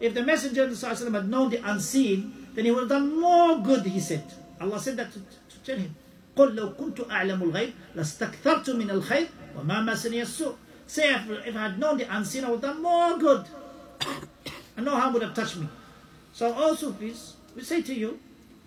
[0.00, 3.84] If the Messenger of had known the unseen, then he would have done more good,
[3.86, 4.24] he said.
[4.60, 5.94] Allah said that to, to tell him.
[6.36, 10.54] قل لو كنت أعلم الغيب لاستكثرت من الخير وما مسني السوء
[10.86, 13.44] Say, if, if I had known the unseen, I would have done more good.
[14.74, 15.68] And no harm would have touched me.
[16.32, 18.18] So all Sufis, we say to you,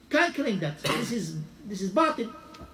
[0.07, 0.77] can't claim that.
[0.83, 2.31] This is this is batil,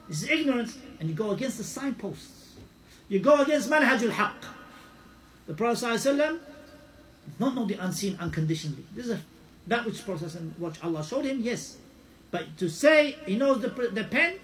[0.09, 2.55] this is ignorance, and you go against the signposts.
[3.07, 4.33] You go against manhajul haqq.
[5.46, 6.38] The Prophet ﷺ
[7.38, 8.84] not know the unseen unconditionally.
[8.94, 9.20] This is a,
[9.66, 11.76] that which Prophet what Allah showed him, yes.
[12.30, 14.38] But to say he knows the, the pen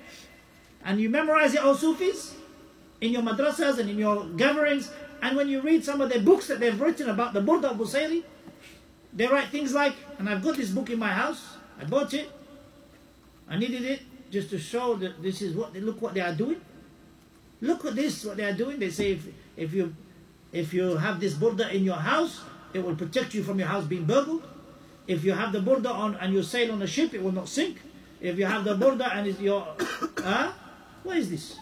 [0.85, 2.35] and you memorize it all Sufis
[3.01, 4.91] in your madrasas and in your gatherings,
[5.23, 7.77] and when you read some of the books that they've written about the Burda of
[7.77, 8.23] Busayri,
[9.13, 12.31] they write things like, and I've got this book in my house, I bought it,
[13.49, 16.35] I needed it just to show that this is what they look what they are
[16.35, 16.61] doing.
[17.61, 18.79] Look at this, what they are doing.
[18.79, 19.95] They say if, if you
[20.53, 23.85] if you have this burda in your house, it will protect you from your house
[23.85, 24.47] being burgled.
[25.07, 27.49] If you have the burda on and you sail on a ship, it will not
[27.49, 27.81] sink.
[28.21, 29.67] If you have the burda and it's your,
[30.19, 30.53] huh?
[31.03, 31.57] What is this?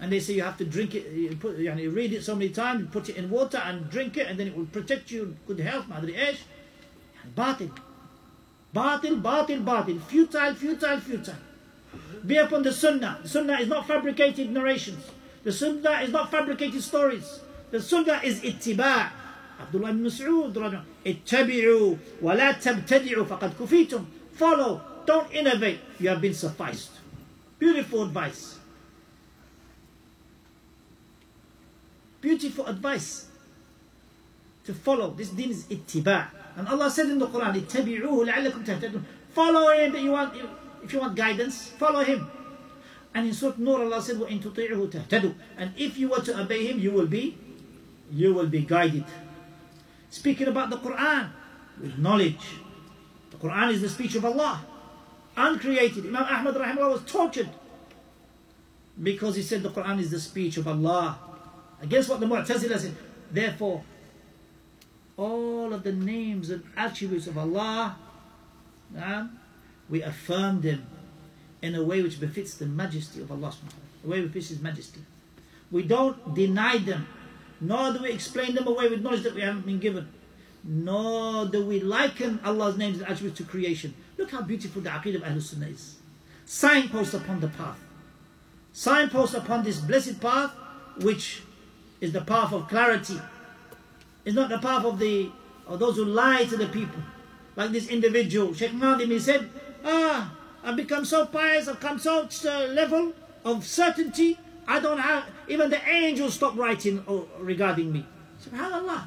[0.00, 2.22] And they say you have to drink it, you, put, you, know, you read it
[2.22, 4.66] so many times, you put it in water and drink it, and then it will
[4.66, 6.42] protect you, good health, madri ish.
[7.34, 7.76] Batil.
[8.72, 10.00] Batil, batil, batil.
[10.02, 11.34] Futile, futile, futile.
[12.24, 13.18] Be upon the sunnah.
[13.22, 15.04] The sunnah is not fabricated narrations.
[15.42, 17.40] The sunnah is not fabricated stories.
[17.71, 19.09] The sunnah is ittiba'.
[19.59, 24.05] Abdullah ibn Mas'ud, اتبعوا ولا تبتدعوا فقد كفيتم.
[24.33, 25.79] Follow, don't innovate.
[25.99, 26.91] You have been sufficed.
[27.59, 28.57] Beautiful advice.
[32.21, 33.27] Beautiful advice
[34.65, 35.11] to follow.
[35.11, 36.27] This deen is ittiba'.
[36.55, 39.03] And Allah said in the Quran, اتبعوه لعلكم تهتدون.
[39.33, 40.33] Follow him that you want,
[40.83, 42.27] if you want guidance, follow him.
[43.15, 46.65] And in Surah Nur, Allah said, وَإِن تُطِيعُهُ تَهْتَدُوا And if you were to obey
[46.65, 47.37] him, you will be,
[48.10, 49.04] you will be guided.
[50.10, 51.30] Speaking about the Quran
[51.80, 52.46] with knowledge.
[53.30, 54.64] The Quran is the speech of Allah,
[55.36, 56.06] uncreated.
[56.06, 57.48] Imam Ahmad rahimahullah was tortured
[59.00, 61.18] because he said the Quran is the speech of Allah.
[61.80, 62.96] Against what the Mu'tazila said.
[63.30, 63.84] Therefore,
[65.16, 67.96] all of the names and attributes of Allah,
[68.96, 69.38] um,
[69.88, 70.86] we affirm them
[71.62, 73.52] in a way which befits the majesty of Allah,
[74.02, 75.00] the way befits His majesty.
[75.70, 77.06] We don't deny them,
[77.60, 80.08] nor do we explain them away with knowledge that we haven't been given,
[80.64, 83.94] nor do we liken Allah's names and attributes to creation.
[84.16, 85.96] Look how beautiful the Aqidah of Ahlul Sunnah is.
[86.44, 87.78] Signpost upon the path.
[88.72, 90.52] Signpost upon this blessed path,
[91.00, 91.42] which
[92.00, 93.20] is the path of clarity.
[94.24, 95.30] It's not the path of the
[95.66, 97.02] of those who lie to the people.
[97.56, 99.50] Like this individual, Sheikh Nadim, he said,
[99.84, 100.32] Ah,
[100.64, 103.12] I've become so pious, I've come so to a level
[103.44, 108.06] of certainty, I don't have, even the angels stop writing oh, regarding me.
[108.44, 109.06] SubhanAllah.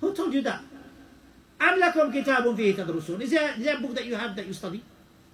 [0.00, 0.62] Who told you that?
[1.60, 3.20] Am lakum kitabun fihi tadrusun.
[3.20, 4.82] Is there, is there a book that you have that you study?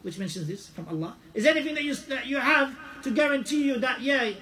[0.03, 1.17] Which mentions this from Allah.
[1.33, 4.33] Is there anything that you, that you have to guarantee you that, yeah,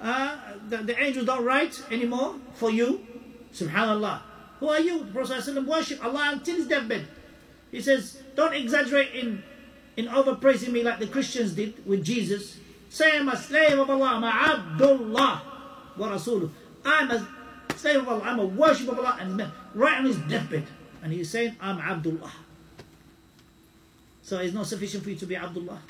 [0.00, 3.06] uh, the, the angels don't write anymore for you?
[3.52, 4.22] SubhanAllah.
[4.60, 5.04] Who are you?
[5.04, 7.06] The Prophet ﷺ worship Allah until his deathbed.
[7.70, 9.42] He says, don't exaggerate in,
[9.98, 12.56] in overpraising me like the Christians did with Jesus.
[12.98, 15.42] I'm a slave of Allah, I'm a Abdullah
[15.96, 16.50] wa Rasuluh.
[16.84, 17.28] I'm a
[17.76, 19.16] slave of Allah, I'm a worship of Allah.
[19.20, 19.40] And
[19.74, 20.66] right on his deathbed.
[21.02, 22.32] And he's saying, I'm Abdullah.
[24.22, 25.80] So it's not sufficient for you to be Abdullah.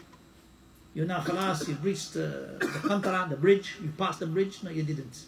[0.94, 4.62] You're now, khalas, you've reached uh, the Qantara, the bridge, you passed the bridge.
[4.62, 5.24] No, you didn't.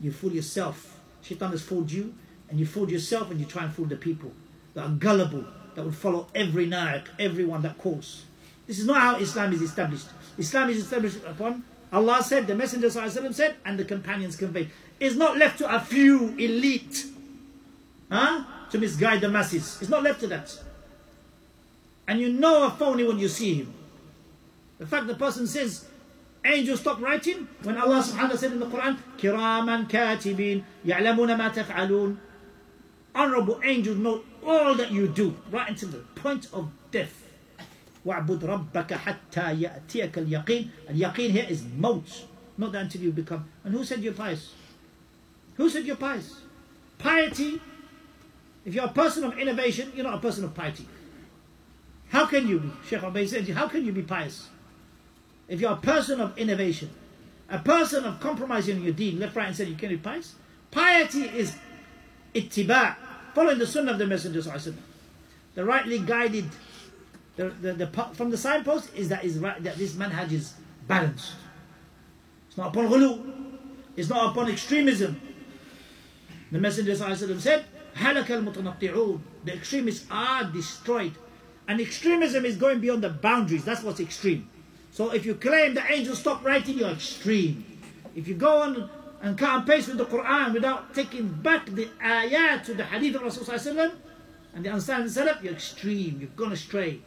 [0.00, 1.00] You fool yourself.
[1.22, 2.14] Shaitan has fooled you,
[2.48, 4.32] and you fooled yourself, and you try and fool the people
[4.74, 5.44] that are gullible,
[5.74, 8.24] that will follow every naik, everyone that calls.
[8.66, 10.06] This is not how Islam is established.
[10.40, 11.62] Islam is established upon.
[11.92, 14.70] Allah said, the Messenger ﷺ said, and the companions conveyed.
[14.98, 17.04] It's not left to a few elite
[18.10, 19.78] huh, to misguide the masses.
[19.80, 20.58] It's not left to that.
[22.08, 23.74] And you know a phony when you see him.
[24.78, 25.86] The fact the person says,
[26.44, 32.16] angels stop writing, when Allah subhanahu said in the Quran, Kiraman katibin, ya'lamuna ma taf'alun.
[33.14, 37.29] Honorable angels know all that you do, right until the point of death.
[38.05, 42.25] وَاعْبُدْ رَبَّكَ حَتَّى يَأْتِيَكَ الْيَقِينَ Al-yaqeen here is maut,
[42.57, 43.49] not until you become.
[43.63, 44.53] And who said you're pious?
[45.55, 46.41] Who said you're pious?
[46.99, 47.59] Piety,
[48.63, 50.87] if you're a person of innovation, you're not a person of piety.
[52.09, 52.71] How can you be?
[52.87, 54.49] Sheikh Abay said, how can you be pious?
[55.47, 56.89] If you're a person of innovation,
[57.49, 60.35] a person of compromising your deen, left, right, and center, you can't be pious.
[60.71, 61.55] Piety is
[62.33, 62.95] ittiba,
[63.33, 64.41] following the sunnah of the Messenger.
[65.53, 66.45] The rightly guided
[67.36, 70.54] the, the, the, from the signpost is that is right that this manhaj is
[70.86, 71.32] balanced.
[72.48, 73.56] It's not upon ghulu.
[73.96, 75.20] It's not upon extremism.
[76.50, 77.64] The Messenger said,
[77.96, 81.12] "Halak al The extremists are destroyed,
[81.68, 83.64] and extremism is going beyond the boundaries.
[83.64, 84.48] That's what's extreme.
[84.90, 87.64] So if you claim the angels stop writing, you're extreme.
[88.16, 88.90] If you go on
[89.22, 93.14] and cut and paste with the Quran without taking back the ayat to the hadith
[93.16, 93.92] of Rasulullah
[94.54, 97.00] and the of the Salaf, you're extreme, you've gone astray.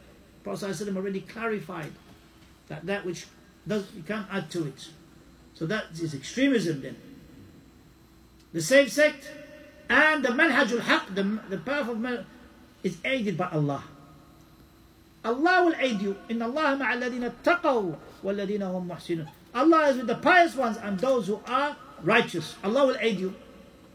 [0.44, 1.92] Prophet already clarified
[2.68, 3.26] that that which
[3.66, 4.88] does, you can't add to it.
[5.54, 6.96] So that is extremism then.
[8.52, 9.30] The same sect
[9.88, 12.26] and the manhajul haq, the, the path of man,
[12.82, 13.82] is aided by Allah.
[15.24, 16.16] Allah will aid you.
[16.28, 19.26] In Allah ma'alladina taqaw walladina hum muhsinun.
[19.54, 22.56] Allah is with the pious ones and those who are righteous.
[22.62, 23.34] Allah will aid you.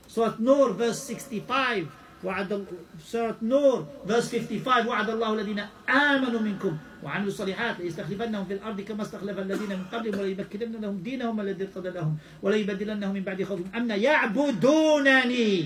[0.08, 1.92] Surah Nur verse 65.
[2.24, 2.66] وعد
[3.00, 9.02] سورة نور verse 55 وعد الله الذين آمنوا منكم وعملوا الصالحات ليستخلفنهم في الأرض كما
[9.02, 13.96] استخلف الذين من قبلهم وليمكنن لهم دينهم الذي ارتضى لهم وليبدلنهم من بعد خوفهم أمنا
[13.96, 15.66] يعبدونني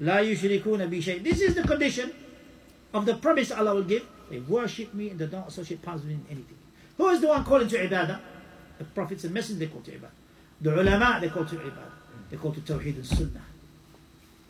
[0.00, 2.08] لا يشركون بي شيء This is the condition
[2.94, 4.04] of the promise Allah will give.
[4.30, 6.56] They worship me and they don't associate partners with anything.
[6.96, 8.18] Who is the one calling to ibadah?
[8.78, 10.16] The prophets and messengers they call to ibadah.
[10.62, 11.90] The ulama they call to ibadah.
[12.30, 13.49] They call to tawheed and sunnah.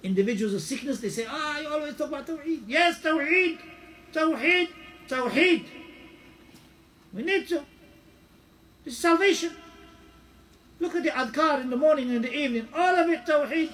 [0.02, 2.62] Individuals of sickness, they say, ah, you always talk about tawheed.
[2.66, 3.58] Yes, tawheed,
[4.12, 4.68] tawheed,
[5.08, 5.66] tawheed.
[7.12, 7.64] We need to.
[8.84, 9.52] This is salvation.
[10.78, 12.68] Look at the adhkar in the morning and the evening.
[12.74, 13.72] All of it tawheed.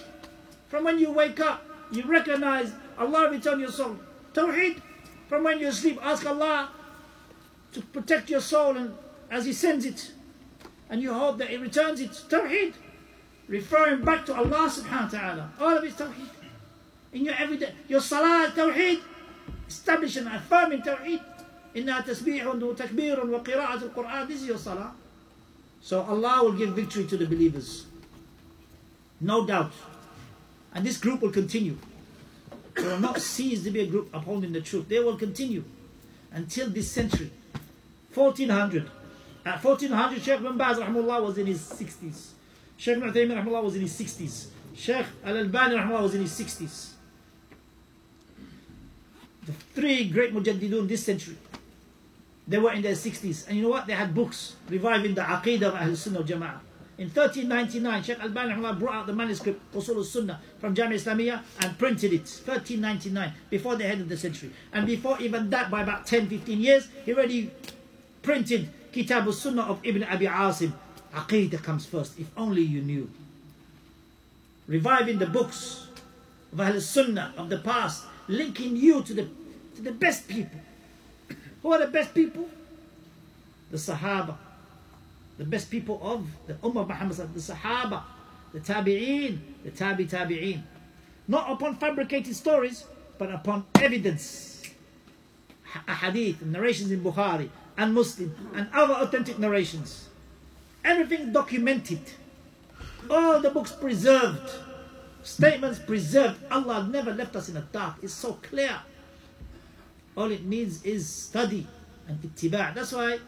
[0.68, 3.96] From when you wake up, you recognize Allah return your soul.
[4.34, 4.82] Tawheed.
[5.28, 6.70] From when you sleep, ask Allah
[7.72, 8.94] to protect your soul and
[9.30, 10.12] as He sends it.
[10.90, 12.10] And you hope that He returns it.
[12.28, 12.74] Tawheed
[13.47, 15.51] Referring back to Allah subhanahu wa ta'ala.
[15.59, 16.29] All of it tawheed.
[17.13, 19.01] In your everyday, your salah tawheed.
[19.67, 21.21] Establishing, affirming tawheed.
[21.75, 24.27] إنها تسبيح وتكبير وقراءة القرآن.
[24.27, 24.93] This is your salah.
[25.81, 27.85] So Allah will give victory to the believers.
[29.19, 29.71] No doubt.
[30.73, 31.77] And this group will continue.
[32.75, 34.87] They will not cease to be a group upholding the truth.
[34.87, 35.63] They will continue
[36.31, 37.31] until this century.
[38.13, 38.89] 1400.
[39.45, 42.31] At 1400, Sheikh bin Baz rahmullah was in his 60s.
[42.76, 44.48] Sheikh Ibn rahmullah was in his 60s.
[44.74, 46.90] Sheikh Al-Albani was in his 60s.
[49.46, 51.36] The three great mujaddidun this century.
[52.48, 53.48] They were in their 60s.
[53.48, 53.86] And you know what?
[53.86, 56.60] They had books reviving the Aqidah of Ahl Sunnah of Jama'ah.
[56.98, 62.12] In 1399, Sheikh Al-Bani brought out the manuscript Usul sunnah from Jamia Islamiyah and printed
[62.14, 62.22] it.
[62.22, 64.50] 1399, before the head of the century.
[64.72, 67.50] And before even that, by about 10, 15 years, he already
[68.22, 70.72] printed Kitab al-Sunnah of Ibn Abi Asim.
[71.12, 73.10] Aqidah comes first, if only you knew.
[74.66, 75.86] Reviving the books
[76.52, 79.28] of Ahl Sunnah of the past, linking you to the,
[79.76, 80.60] to the best people.
[81.62, 82.48] Who are the best people?
[83.70, 84.36] The Sahaba
[85.38, 88.02] the best people of the Ummah of Muhammad, the Sahaba,
[88.52, 90.62] the Tabi'een, the Tabi Tabi'een.
[91.28, 92.84] Not upon fabricated stories,
[93.18, 94.62] but upon evidence.
[95.86, 100.05] Hadith, narrations in Bukhari and Muslim and other authentic narrations.
[100.86, 102.00] Everything documented.
[103.10, 104.50] All the books preserved.
[105.22, 106.38] Statements preserved.
[106.50, 107.96] Allah never left us in the dark.
[108.02, 108.78] It's so clear.
[110.16, 111.66] All it needs is study
[112.08, 112.74] and ittiba'.
[112.74, 113.18] That's why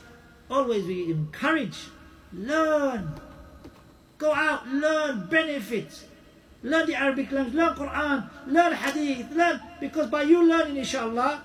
[0.49, 1.77] always we encourage
[2.33, 3.15] Learn.
[4.19, 6.05] Go out, learn, benefit.
[6.63, 9.61] Learn the Arabic language, learn Quran, learn Hadith, learn.
[9.81, 11.43] Because by you learning, inshallah,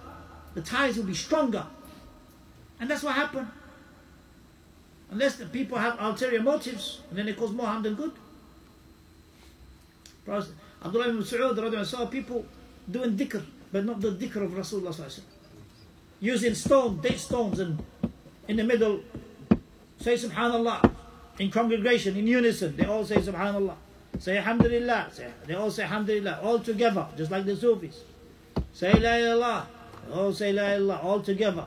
[0.56, 1.65] the ties will be stronger.
[2.80, 3.47] And that's what happened.
[5.13, 8.12] Unless the people have ulterior motives, and then it cause more harm than good.
[10.28, 12.45] Abdullah ibn Mas'ud saw people
[12.89, 15.21] doing dhikr, but not the dhikr of Rasulullah
[16.19, 17.84] using stone, date stones, and
[18.47, 19.02] in the middle
[20.04, 20.91] Say Subhanallah.
[21.39, 23.76] In congregation, in unison, they all say Subhanallah.
[24.19, 25.08] Say Alhamdulillah.
[25.13, 26.41] Say, they all say Alhamdulillah.
[26.43, 28.02] All together, just like the Sufis.
[28.73, 29.67] Say La ilaha.
[30.12, 31.02] All say La ilaha.
[31.08, 31.65] All together.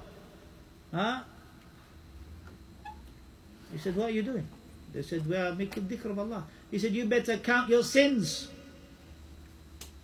[0.93, 1.21] Huh?
[3.73, 4.47] He said, What are you doing?
[4.93, 6.45] They said, We are making dhikr of Allah.
[6.71, 8.49] He said, You better count your sins.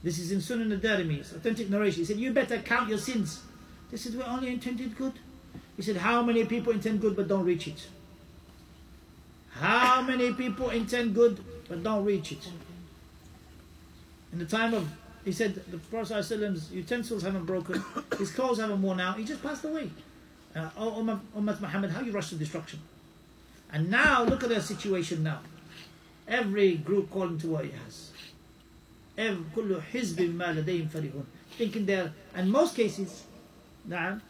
[0.03, 2.01] This is in Sunan al-Darimi, authentic narration.
[2.01, 3.43] He said, You better count your sins.
[3.91, 5.15] They said, We only intended good.
[5.77, 7.87] He said, How many people intend good but don't reach it?
[9.51, 12.49] How many people intend good but don't reach it?
[14.33, 14.89] In the time of,
[15.25, 16.31] he said, the Prophet's
[16.71, 17.83] utensils haven't broken,
[18.19, 19.91] his clothes haven't worn out, he just passed away.
[20.57, 21.07] Uh, oh,
[21.37, 22.81] Ummah Muhammad, how you rush to destruction?
[23.72, 25.40] And now, look at their situation now.
[26.28, 28.12] Every group calling to what it has.
[29.56, 31.26] كل حزب ما لديهم فرحون
[31.58, 33.24] thinking they're and most cases
[33.90, 34.22] نعم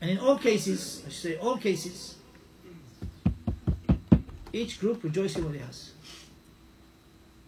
[0.00, 2.16] and in all cases I should say all cases
[4.52, 5.92] each group rejoicing what it has.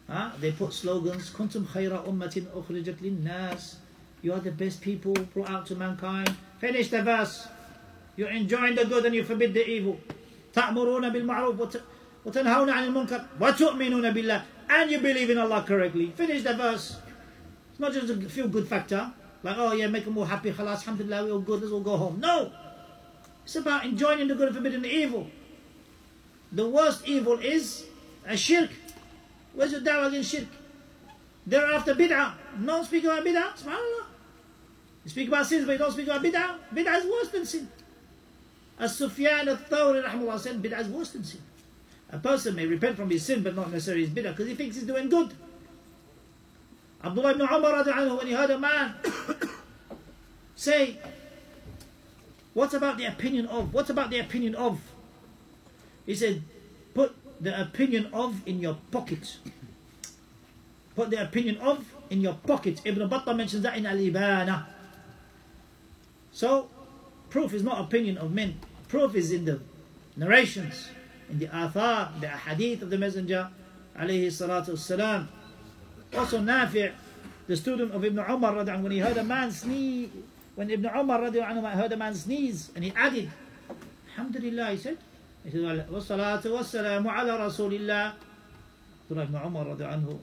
[0.09, 0.31] Huh?
[0.41, 3.77] They put slogans, Kuntum khayra ummatin ukhrijat nas.
[4.21, 6.35] You are the best people brought out to mankind.
[6.59, 7.49] Finish the verse.
[8.17, 9.99] You're enjoying the good and you forbid the evil.
[10.55, 11.77] تأمرون بالمعروف
[12.25, 16.13] وتنهون عن المنكر وتؤمنون بالله and you believe in Allah correctly.
[16.17, 16.97] Finish the verse.
[17.71, 19.13] It's not just a feel good factor.
[19.43, 21.97] Like, oh yeah, make them all happy, khalas, alhamdulillah, we're all good, let's all go
[21.97, 22.21] home.
[22.21, 22.53] No!
[23.45, 25.27] It's about enjoying the good and forbidding the evil.
[26.53, 27.85] The worst evil is
[28.27, 28.71] a shirk.
[29.53, 30.47] Where's your da'wah against shirk?
[31.47, 32.35] Thereafter bid'ah.
[32.59, 34.07] No speak about bid'ah, subhanAllah.
[35.05, 36.55] You speak about sins, but you don't speak about bid'ah.
[36.73, 37.69] Bid'ah is worse than sin.
[38.80, 41.42] As Sufyan al-Thawri said, bid'ah is worse than sin.
[42.12, 44.76] A person may repent from his sin, but not necessarily his bid'ah, because he thinks
[44.76, 45.34] he's doing good.
[47.04, 47.84] Abdullah ibn Umar,
[48.18, 48.96] when he heard a man
[50.56, 50.98] say,
[52.54, 53.74] What about the opinion of?
[53.74, 54.80] What about the opinion of?
[56.06, 56.44] He said,
[56.94, 59.38] Put the opinion of in your pocket.
[60.96, 62.82] Put the opinion of in your pocket.
[62.84, 64.66] Ibn Battah mentions that in Al Ibana.
[66.32, 66.70] So,
[67.31, 68.59] proof is not opinion of men.
[68.89, 69.61] Proof is in the
[70.17, 70.89] narrations
[71.33, 73.49] in the athar, the hadith of the Messenger,
[73.99, 75.27] alayhi salatu wasalam.
[76.15, 76.93] Also Nafi',
[77.47, 80.11] the student of Ibn Umar, when he heard a man sneeze,
[80.55, 83.31] when Ibn Umar heard a man sneeze, and he added,
[84.11, 84.99] Alhamdulillah, he said,
[85.43, 88.13] he said, وَالصَّلَاةُ وَالسَّلَامُ عَلَى رَسُولِ اللَّهِ
[89.05, 90.19] Abdullah ibn Umar anhu,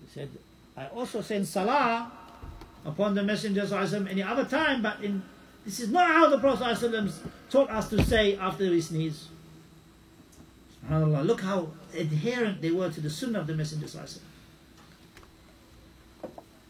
[0.00, 0.28] he said,
[0.76, 2.10] I also send salah
[2.84, 3.68] upon the Messenger
[4.10, 5.22] any other time, but in,
[5.67, 7.11] this is not how the Prophet
[7.49, 9.27] taught us to say after we sneeze.
[10.89, 11.25] SubhanAllah.
[11.25, 13.85] Look how adherent they were to the sunnah of the Messenger.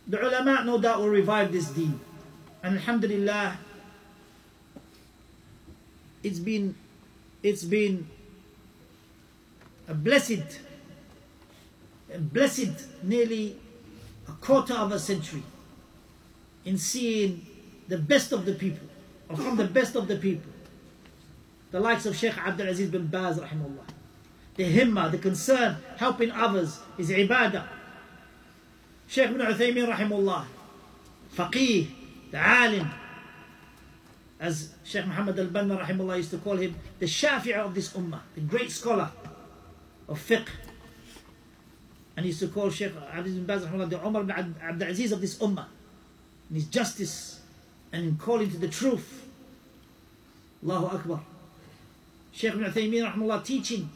[0.08, 2.00] The ulama no doubt will revive this deen.
[2.64, 3.60] And alhamdulillah,
[6.24, 6.74] it's been
[7.44, 8.08] it's been
[9.88, 10.60] a blessed
[12.12, 13.58] a blessed nearly
[14.28, 15.44] a quarter of a century
[16.66, 17.46] in seeing
[17.88, 18.87] the best of the people
[19.36, 20.52] from the best of the people
[21.72, 23.88] the likes of Sheikh Abdul Aziz bin Baz rahimahullah
[24.58, 27.66] the himmah, the concern, helping others is ibadah.
[29.08, 30.46] Shaykh ibn Uthaymeen rahimullah,
[31.34, 31.88] faqih,
[32.32, 32.90] the alim,
[34.40, 38.42] as Shaykh Muhammad al-Banna rahimullah used to call him, the shafi'ah of this ummah, the
[38.42, 39.10] great scholar
[40.10, 40.48] of fiqh.
[42.18, 44.88] And he used to call Shaykh Abdul Aziz bin Baz rahimullah, the Umar ibn Abdul
[44.90, 45.68] Aziz of this ummah,
[46.50, 47.42] in his justice
[47.92, 49.28] and calling to the truth.
[50.64, 51.22] Allahu Akbar.
[52.32, 53.90] Shaykh ibn Uthaymeen rahimullah teaching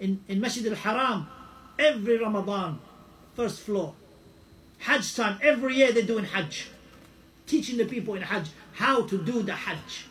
[0.00, 1.26] in, in Masjid al-Haram
[1.78, 2.78] every Ramadan,
[3.34, 3.94] first floor.
[4.78, 6.68] Hajj time, every year they're doing Hajj.
[7.46, 10.06] Teaching the people in Hajj how to do the Hajj.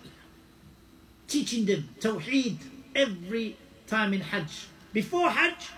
[1.28, 2.58] Teaching them Tawheed
[2.96, 3.58] every
[3.88, 4.68] time in Hajj.
[4.94, 5.70] Before Hajj,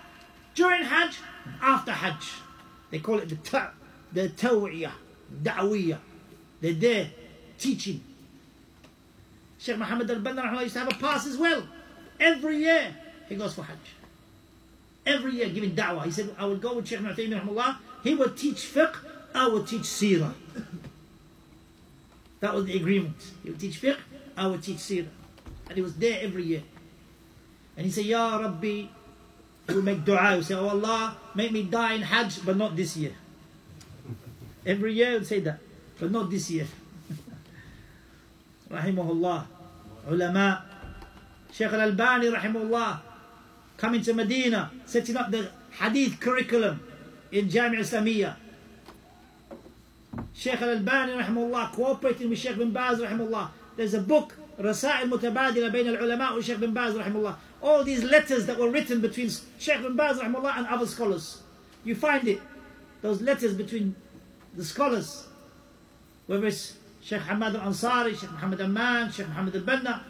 [0.56, 1.18] during Hajj,
[1.62, 2.32] after Hajj.
[2.92, 3.72] They call it the ta-
[4.14, 4.92] the Tawiyah,
[5.44, 6.00] Da'wiyah.
[6.62, 7.10] They're there
[7.58, 8.02] teaching.
[9.60, 11.64] Sheikh Muhammad al-Banna used to have a pass as well.
[12.20, 12.96] Every year
[13.28, 13.78] he goes for Hajj
[15.08, 16.06] every year giving da'wah.
[16.06, 18.96] He said, I would go with Sheikh Mu'taymin He would teach fiqh,
[19.34, 20.34] I would teach seerah.
[22.42, 23.16] that was the agreement.
[23.44, 23.98] He would teach fiqh,
[24.36, 25.08] I would teach seerah.
[25.70, 26.64] And he was there every year.
[27.76, 28.86] And he said, Ya Rabbi,
[29.68, 30.36] he make dua.
[30.36, 33.14] He say, Oh Allah, make me die in Hajj, but not this year.
[34.66, 35.60] Every year he would say that,
[36.00, 36.68] but not this year.
[38.70, 39.46] Rahimahullah.
[40.10, 40.64] Ulama.
[41.52, 43.00] Sheikh Al-Albani, Rahimahullah
[43.78, 46.82] coming to Medina, setting up the hadith curriculum
[47.32, 48.36] in Jami' Islamiyah.
[50.34, 53.50] Sheikh Al-Albani rahimahullah cooperating with Sheikh bin Baz rahimahullah.
[53.76, 57.36] There's a book, رسائل متبادلة بين العلماء وشيخ bin Baz rahimahullah.
[57.62, 61.44] All these letters that were written between Sheikh bin Baz rahimahullah and other scholars.
[61.84, 62.42] You find it.
[63.02, 63.96] Those letters between
[64.56, 65.28] the scholars.
[66.26, 66.74] Whether it's
[67.08, 70.02] Sheikh Hamad al-Ansari, Sheikh Muhammad Aman, Sheikh Muhammad al-Banna,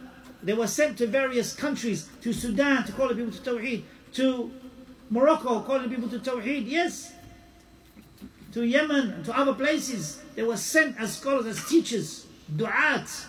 [0.42, 3.84] they were sent to various countries, to Sudan to call the people to Tawheed,
[4.14, 4.50] to
[5.08, 7.12] Morocco calling the people to Tawheed, yes.
[8.52, 10.20] To Yemen and to other places.
[10.34, 12.26] They were sent as scholars, as teachers,
[12.56, 13.26] du'at,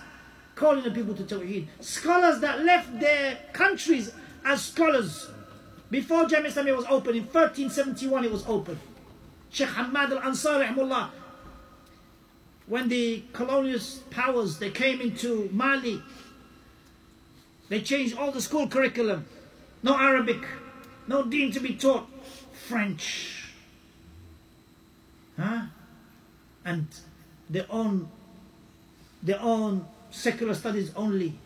[0.55, 1.67] calling the people to Tawheed.
[1.79, 4.11] Scholars that left their countries
[4.45, 5.29] as scholars.
[5.91, 8.79] Before Jami Islamiyah was open, in 1371 it was open.
[9.51, 10.67] Sheikh Hamad al-Ansari,
[12.69, 13.79] when the colonial
[14.11, 16.01] powers, they came into Mali,
[17.67, 19.25] they changed all the school curriculum.
[19.81, 20.43] No Arabic.
[21.07, 22.07] No deen to be taught.
[22.67, 23.51] French.
[25.35, 25.63] Huh?
[26.63, 26.87] And
[27.49, 28.09] their own
[29.23, 31.39] their own secular studies only.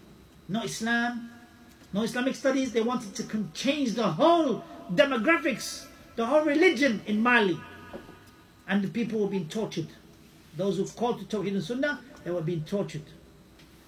[0.50, 1.30] No Islam,
[1.94, 2.74] no Islamic studies.
[2.74, 4.64] They wanted to change the whole
[4.94, 5.86] demographics,
[6.18, 7.58] the whole religion in Mali.
[8.68, 9.88] And the people were being tortured.
[10.56, 13.04] Those who called to Tawheed and Sunnah, they were being tortured.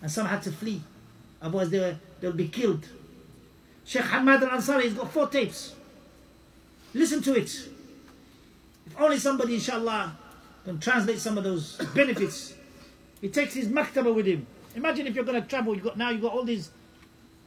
[0.02, 0.82] And some had to flee.
[1.42, 2.86] Otherwise they were they'll be killed.
[3.86, 5.76] Sheikh Hamad al Ansari has got four tapes.
[6.94, 7.52] Listen to it.
[8.88, 10.18] If only somebody, inshallah,
[10.64, 12.56] can translate some of those benefits.
[13.22, 14.46] He takes his maktaba with him.
[14.76, 16.70] Imagine if you're going to travel, you got now you've got all these,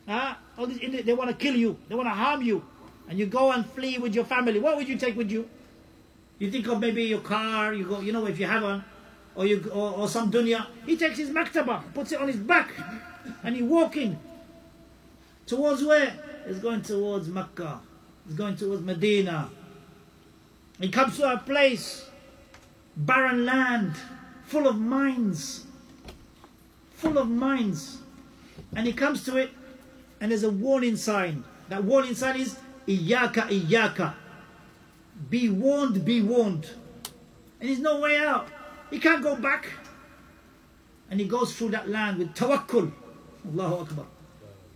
[0.06, 1.04] uh, all these.
[1.04, 1.76] They want to kill you.
[1.88, 2.64] They want to harm you,
[3.08, 4.58] and you go and flee with your family.
[4.60, 5.48] What would you take with you?
[6.38, 7.74] You think of maybe your car.
[7.74, 8.84] You go, you know, if you have one,
[9.38, 10.66] or you or, or some dunya.
[10.84, 12.72] He takes his maktaba, puts it on his back,
[13.44, 14.18] and he walking
[15.46, 16.12] towards where?
[16.46, 17.80] He's going towards Mecca.
[18.26, 19.48] He's going towards Medina.
[20.80, 22.08] He comes to a place,
[22.96, 23.94] barren land,
[24.44, 25.66] full of mines,
[26.94, 27.98] full of mines.
[28.74, 29.50] And he comes to it,
[30.20, 31.44] and there's a warning sign.
[31.68, 32.58] That warning sign is
[32.88, 34.14] Iyaka, Iyaka.
[35.30, 36.68] Be warned, be warned.
[37.60, 38.48] And there's no way out.
[38.90, 39.68] He can't go back.
[41.10, 42.92] And he goes through that land with tawakkul.
[43.46, 44.06] Allahu Akbar.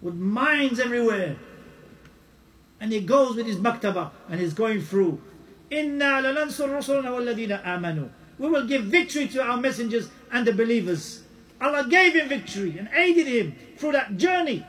[0.00, 1.36] With mines everywhere.
[2.80, 5.20] And he goes with his maktaba and he's going through.
[5.70, 8.10] Inna lanansur rusulana walladina amanu.
[8.38, 11.22] We will give victory to our messengers and the believers.
[11.60, 14.66] Allah gave him victory and aided him through that journey.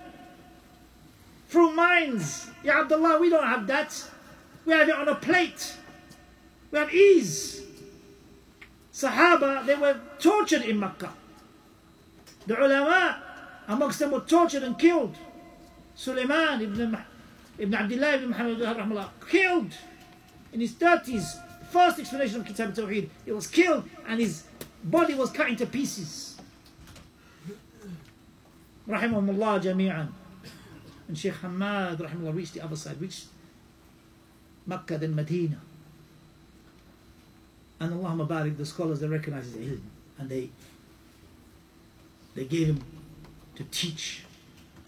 [1.48, 2.48] Through mines.
[2.64, 4.10] Ya Abdullah, we don't have that.
[4.66, 5.76] We have it on a plate.
[6.70, 7.62] We have ease.
[8.94, 11.12] Sahaba, they were tortured in Makkah.
[12.46, 13.22] The ulama
[13.68, 15.16] amongst them were tortured and killed.
[15.96, 16.98] Sulaiman ibn,
[17.58, 19.72] ibn Abdullah ibn Muhammad killed
[20.52, 21.39] in his 30s.
[21.70, 23.10] First explanation of Kitab Tawheed.
[23.26, 24.44] He was killed and his
[24.84, 26.39] body was cut into pieces.
[28.88, 30.10] Rahimahumullah jami'an.
[31.08, 33.26] And Sheikh Hamad rahimahullah reached the other side, reached
[34.68, 35.60] Makkah then Medina.
[37.84, 39.81] And Allah Mabarak, the scholars, they recognize his ilm.
[40.17, 40.49] And they,
[42.34, 42.81] they gave him
[43.55, 44.23] to teach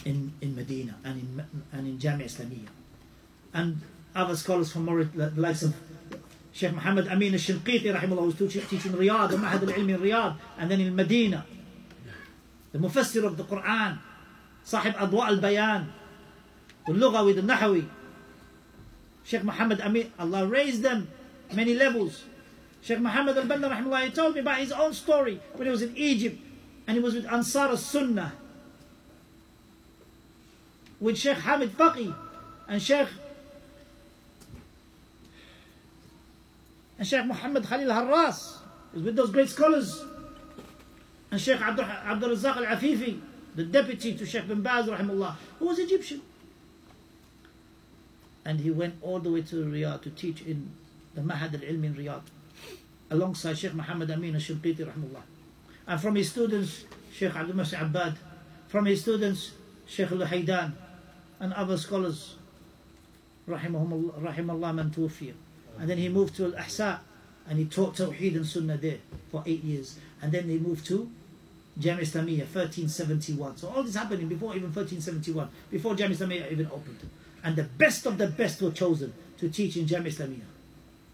[0.05, 2.69] in, in Medina and in, and in Jamia Islamiyah.
[3.53, 3.81] And
[4.15, 5.75] other scholars from Maurit, the likes of
[6.53, 10.71] Sheikh Muhammad Amin al-Shinqiti, rahimahullah, was teaching in Riyadh, the Mahad al-Ilmi in Riyadh, and
[10.71, 11.45] then in Medina.
[12.71, 13.99] The Mufassir of the Quran,
[14.63, 15.91] Sahib Adwa al-Bayan,
[16.87, 17.89] the Lugha with the Nahawi,
[19.25, 21.09] Sheikh Muhammad Amin, Allah raised them
[21.51, 22.23] many levels.
[22.86, 26.39] Sheikh Muhammad al-Banna rahimahullah, told me about his own story when he was in Egypt
[26.86, 28.31] and he was with Ansar al-Sunnah.
[30.99, 32.15] With Sheikh Hamid al-Fiqi
[32.67, 33.07] and Sheikh
[36.99, 38.57] and Sheikh Muhammad Khalil Harras.
[38.93, 40.05] Is with those great scholars.
[41.31, 43.19] And Sheikh Abdul, Abdul Razak al-Afifi
[43.55, 46.21] the deputy to Sheikh bin Baz rahimahullah who was Egyptian.
[48.45, 50.69] And he went all the way to Riyadh to teach in
[51.15, 52.21] the Mahad al-Ilm in Riyadh
[53.16, 55.24] alongside Sheikh Muhammad Amin al-Shinqiti rahimahullah.
[55.88, 58.18] And from his students, Sheikh Abdul Muhsin Abbad,
[58.68, 59.51] from his students,
[59.86, 60.74] Sheikh al-Haydan,
[61.39, 62.36] and other scholars,
[63.47, 65.34] rahimahullah, man tuwfiya.
[65.80, 67.01] And then he moved to Al-Ahsa,
[67.47, 68.97] and he taught Tawheed and Sunnah there
[69.32, 69.97] for eight years.
[70.22, 71.09] And then they moved to
[71.78, 73.57] Jami Islamiyah, 1371.
[73.57, 76.99] So all this happening before even 1371, before Jami Islamiyah even opened.
[77.43, 80.49] And the best of the best were chosen to teach in Jami Islamiyah,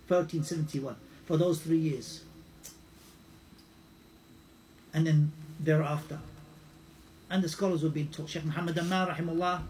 [0.08, 0.96] 1371
[1.32, 2.24] for those three years.
[4.94, 6.20] And then thereafter.
[7.30, 8.28] And the scholars were being taught.
[8.28, 9.62] Sheikh Muhammad Aman, rahimullah,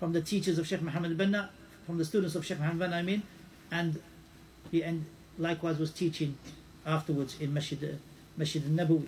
[0.00, 1.48] from the teachers of Sheikh Muhammad Banna,
[1.86, 3.22] from the students of Sheikh Muhammad Banna, I mean,
[3.70, 4.02] and
[4.72, 5.06] he and
[5.38, 6.36] likewise was teaching
[6.84, 7.96] afterwards in Masjid, uh,
[8.36, 9.06] Masjid al-Nabawi.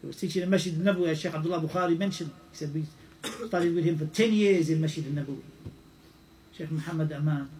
[0.00, 2.30] He was teaching in Masjid al-Nabawi, as Sheikh Abdullah Bukhari mentioned.
[2.50, 2.86] He said we
[3.46, 5.51] studied with him for 10 years in Masjid al-Nabawi.
[6.62, 7.50] Sheikh Muhammad Aman,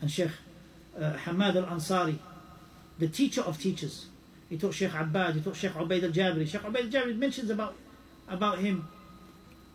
[0.00, 0.30] and Sheikh
[0.98, 2.18] uh, Hamad al Ansari,
[2.98, 4.06] the teacher of teachers.
[4.48, 6.48] He taught Sheikh Abbad, he taught Sheikh Ubaid al Jabri.
[6.48, 7.74] Sheikh Ubaid al Jabri mentions about,
[8.26, 8.88] about him,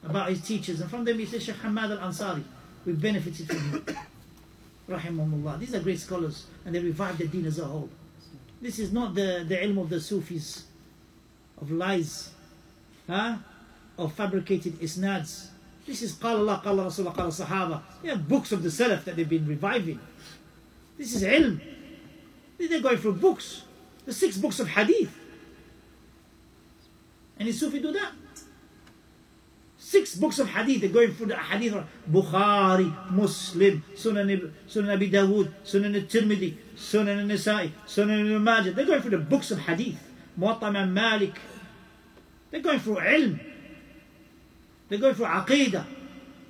[0.04, 2.44] about his teachers, and from them he says Sheikh Hamad al Ansari.
[2.84, 3.86] We benefited from him.
[4.90, 5.60] Rahimahumullah.
[5.60, 7.90] These are great scholars, and they revived the deen as a whole.
[8.60, 10.66] This is not the, the ilm of the Sufis,
[11.62, 12.32] of lies,
[13.08, 13.38] huh?
[14.00, 15.50] of fabricated isnads.
[15.86, 17.82] This is Qala Allah, Qala Rasulullah, قَالَ Sahaba.
[18.02, 20.00] We have books of the Salaf that they've been reviving.
[20.98, 21.60] This is ilm.
[22.58, 23.64] They're going through books.
[24.06, 25.14] The six books of hadith.
[27.38, 28.14] And the Sufi do that.
[29.78, 31.76] Six books of hadith, they're going through the hadith.
[32.10, 38.72] Bukhari, Muslim, Sunan, Sunan Abi Dawood, Sunan al-Tirmidhi, Sunan al-Nasa'i, Sunan al-Majah.
[38.72, 40.00] They're going through the books of hadith.
[40.40, 41.38] Muwatta Malik.
[42.50, 43.40] They're going through ilm.
[44.90, 45.86] They're going through Aqidah.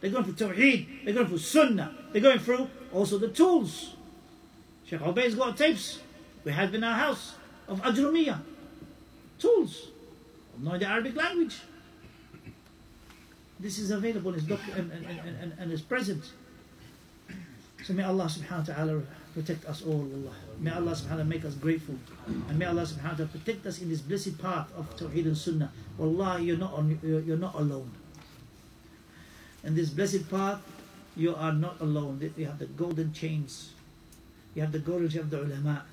[0.01, 1.05] They're going through Tawheed.
[1.05, 1.95] They're going through Sunnah.
[2.11, 3.95] They're going through also the tools.
[4.85, 5.99] Sheikh Ubaid's got tapes
[6.43, 7.35] we have in our house
[7.67, 8.39] of Ajrumiyah.
[9.39, 9.87] Tools.
[10.55, 11.61] Of knowing the Arabic language.
[13.59, 16.23] This is available and, and, and, and, is present.
[17.83, 19.01] So may Allah subhanahu wa ta'ala
[19.33, 20.35] protect us all, Allah.
[20.59, 21.95] May Allah subhanahu wa ta'ala make us grateful.
[22.27, 25.37] And may Allah subhanahu wa ta'ala protect us in this blessed path of Tawheed and
[25.37, 25.71] Sunnah.
[25.97, 27.89] Wallah, you're not, on, you're not alone.
[29.63, 30.61] In this blessed path,
[31.15, 32.31] you are not alone.
[32.35, 33.71] You have the golden chains.
[34.55, 35.83] You have the golden chains of the ulama.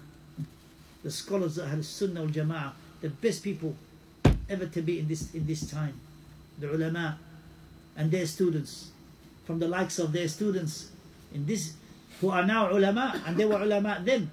[1.02, 3.76] The scholars that have Sunnah al Jama'ah, the best people
[4.48, 5.94] ever to be in this in this time.
[6.58, 7.18] The ulama
[7.96, 8.90] and their students,
[9.46, 10.90] from the likes of their students
[11.32, 11.74] in this
[12.20, 14.30] who are now ulama and they were ulama then.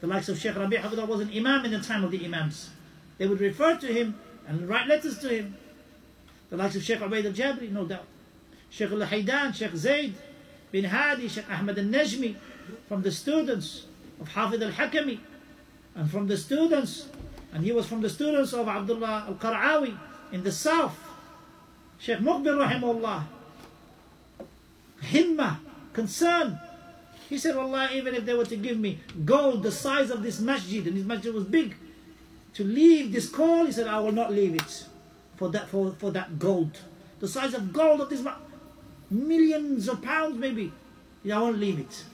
[0.00, 2.70] The likes of Sheikh Rabi' Hafidullah was an imam in the time of the imams.
[3.18, 4.14] They would refer to him
[4.46, 5.56] and write letters to him.
[6.50, 8.04] The likes of Sheikh Ubaid al-Jabri, no doubt.
[8.70, 10.14] Sheikh al-Haydan, Sheikh Zayd
[10.70, 12.34] bin Hadi, Sheikh Ahmad al-Najmi,
[12.88, 13.86] from the students
[14.20, 15.18] of Hafid al-Hakami,
[15.94, 17.08] and from the students,
[17.52, 19.96] and he was from the students of Abdullah al-Qara'awi
[20.32, 20.98] in the south.
[21.98, 23.24] Sheikh Muqbil Rahimullah,
[25.02, 25.58] himma,
[25.92, 26.58] concern.
[27.28, 30.38] He said, Allah, even if they were to give me gold the size of this
[30.40, 31.74] masjid, and this masjid was big,
[32.54, 34.84] to leave this call, he said, I will not leave it
[35.36, 36.78] for that, for, for that gold.
[37.18, 38.22] The size of gold of this
[39.10, 40.72] millions of pounds maybe.
[41.30, 42.04] I won't leave it.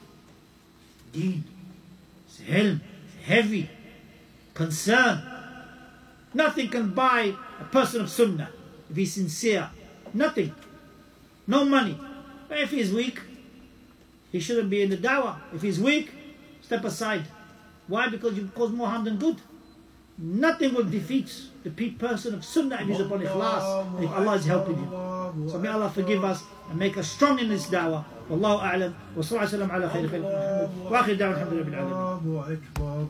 [1.11, 1.43] Deen.
[2.27, 2.81] It's helm.
[3.05, 3.69] It's heavy.
[4.53, 5.21] Concern.
[6.33, 8.49] Nothing can buy a person of sunnah
[8.89, 9.69] if he's sincere.
[10.13, 10.53] Nothing.
[11.45, 11.99] No money.
[12.49, 13.19] But if he's weak,
[14.31, 15.37] he shouldn't be in the dawah.
[15.53, 16.11] If he's weak,
[16.61, 17.25] step aside.
[17.87, 18.07] Why?
[18.09, 19.37] Because you cause more harm than good.
[20.17, 21.31] Nothing will defeat
[21.64, 24.90] the person of Sunnah if he's upon ikhlas, if Allah is helping him.
[25.48, 28.04] So may Allah forgive us and make us strong in this da'wah.
[28.30, 33.08] والله أعلم وصلى الله على خير خلق محمد وآخر دعوة الحمد لله بالعالمين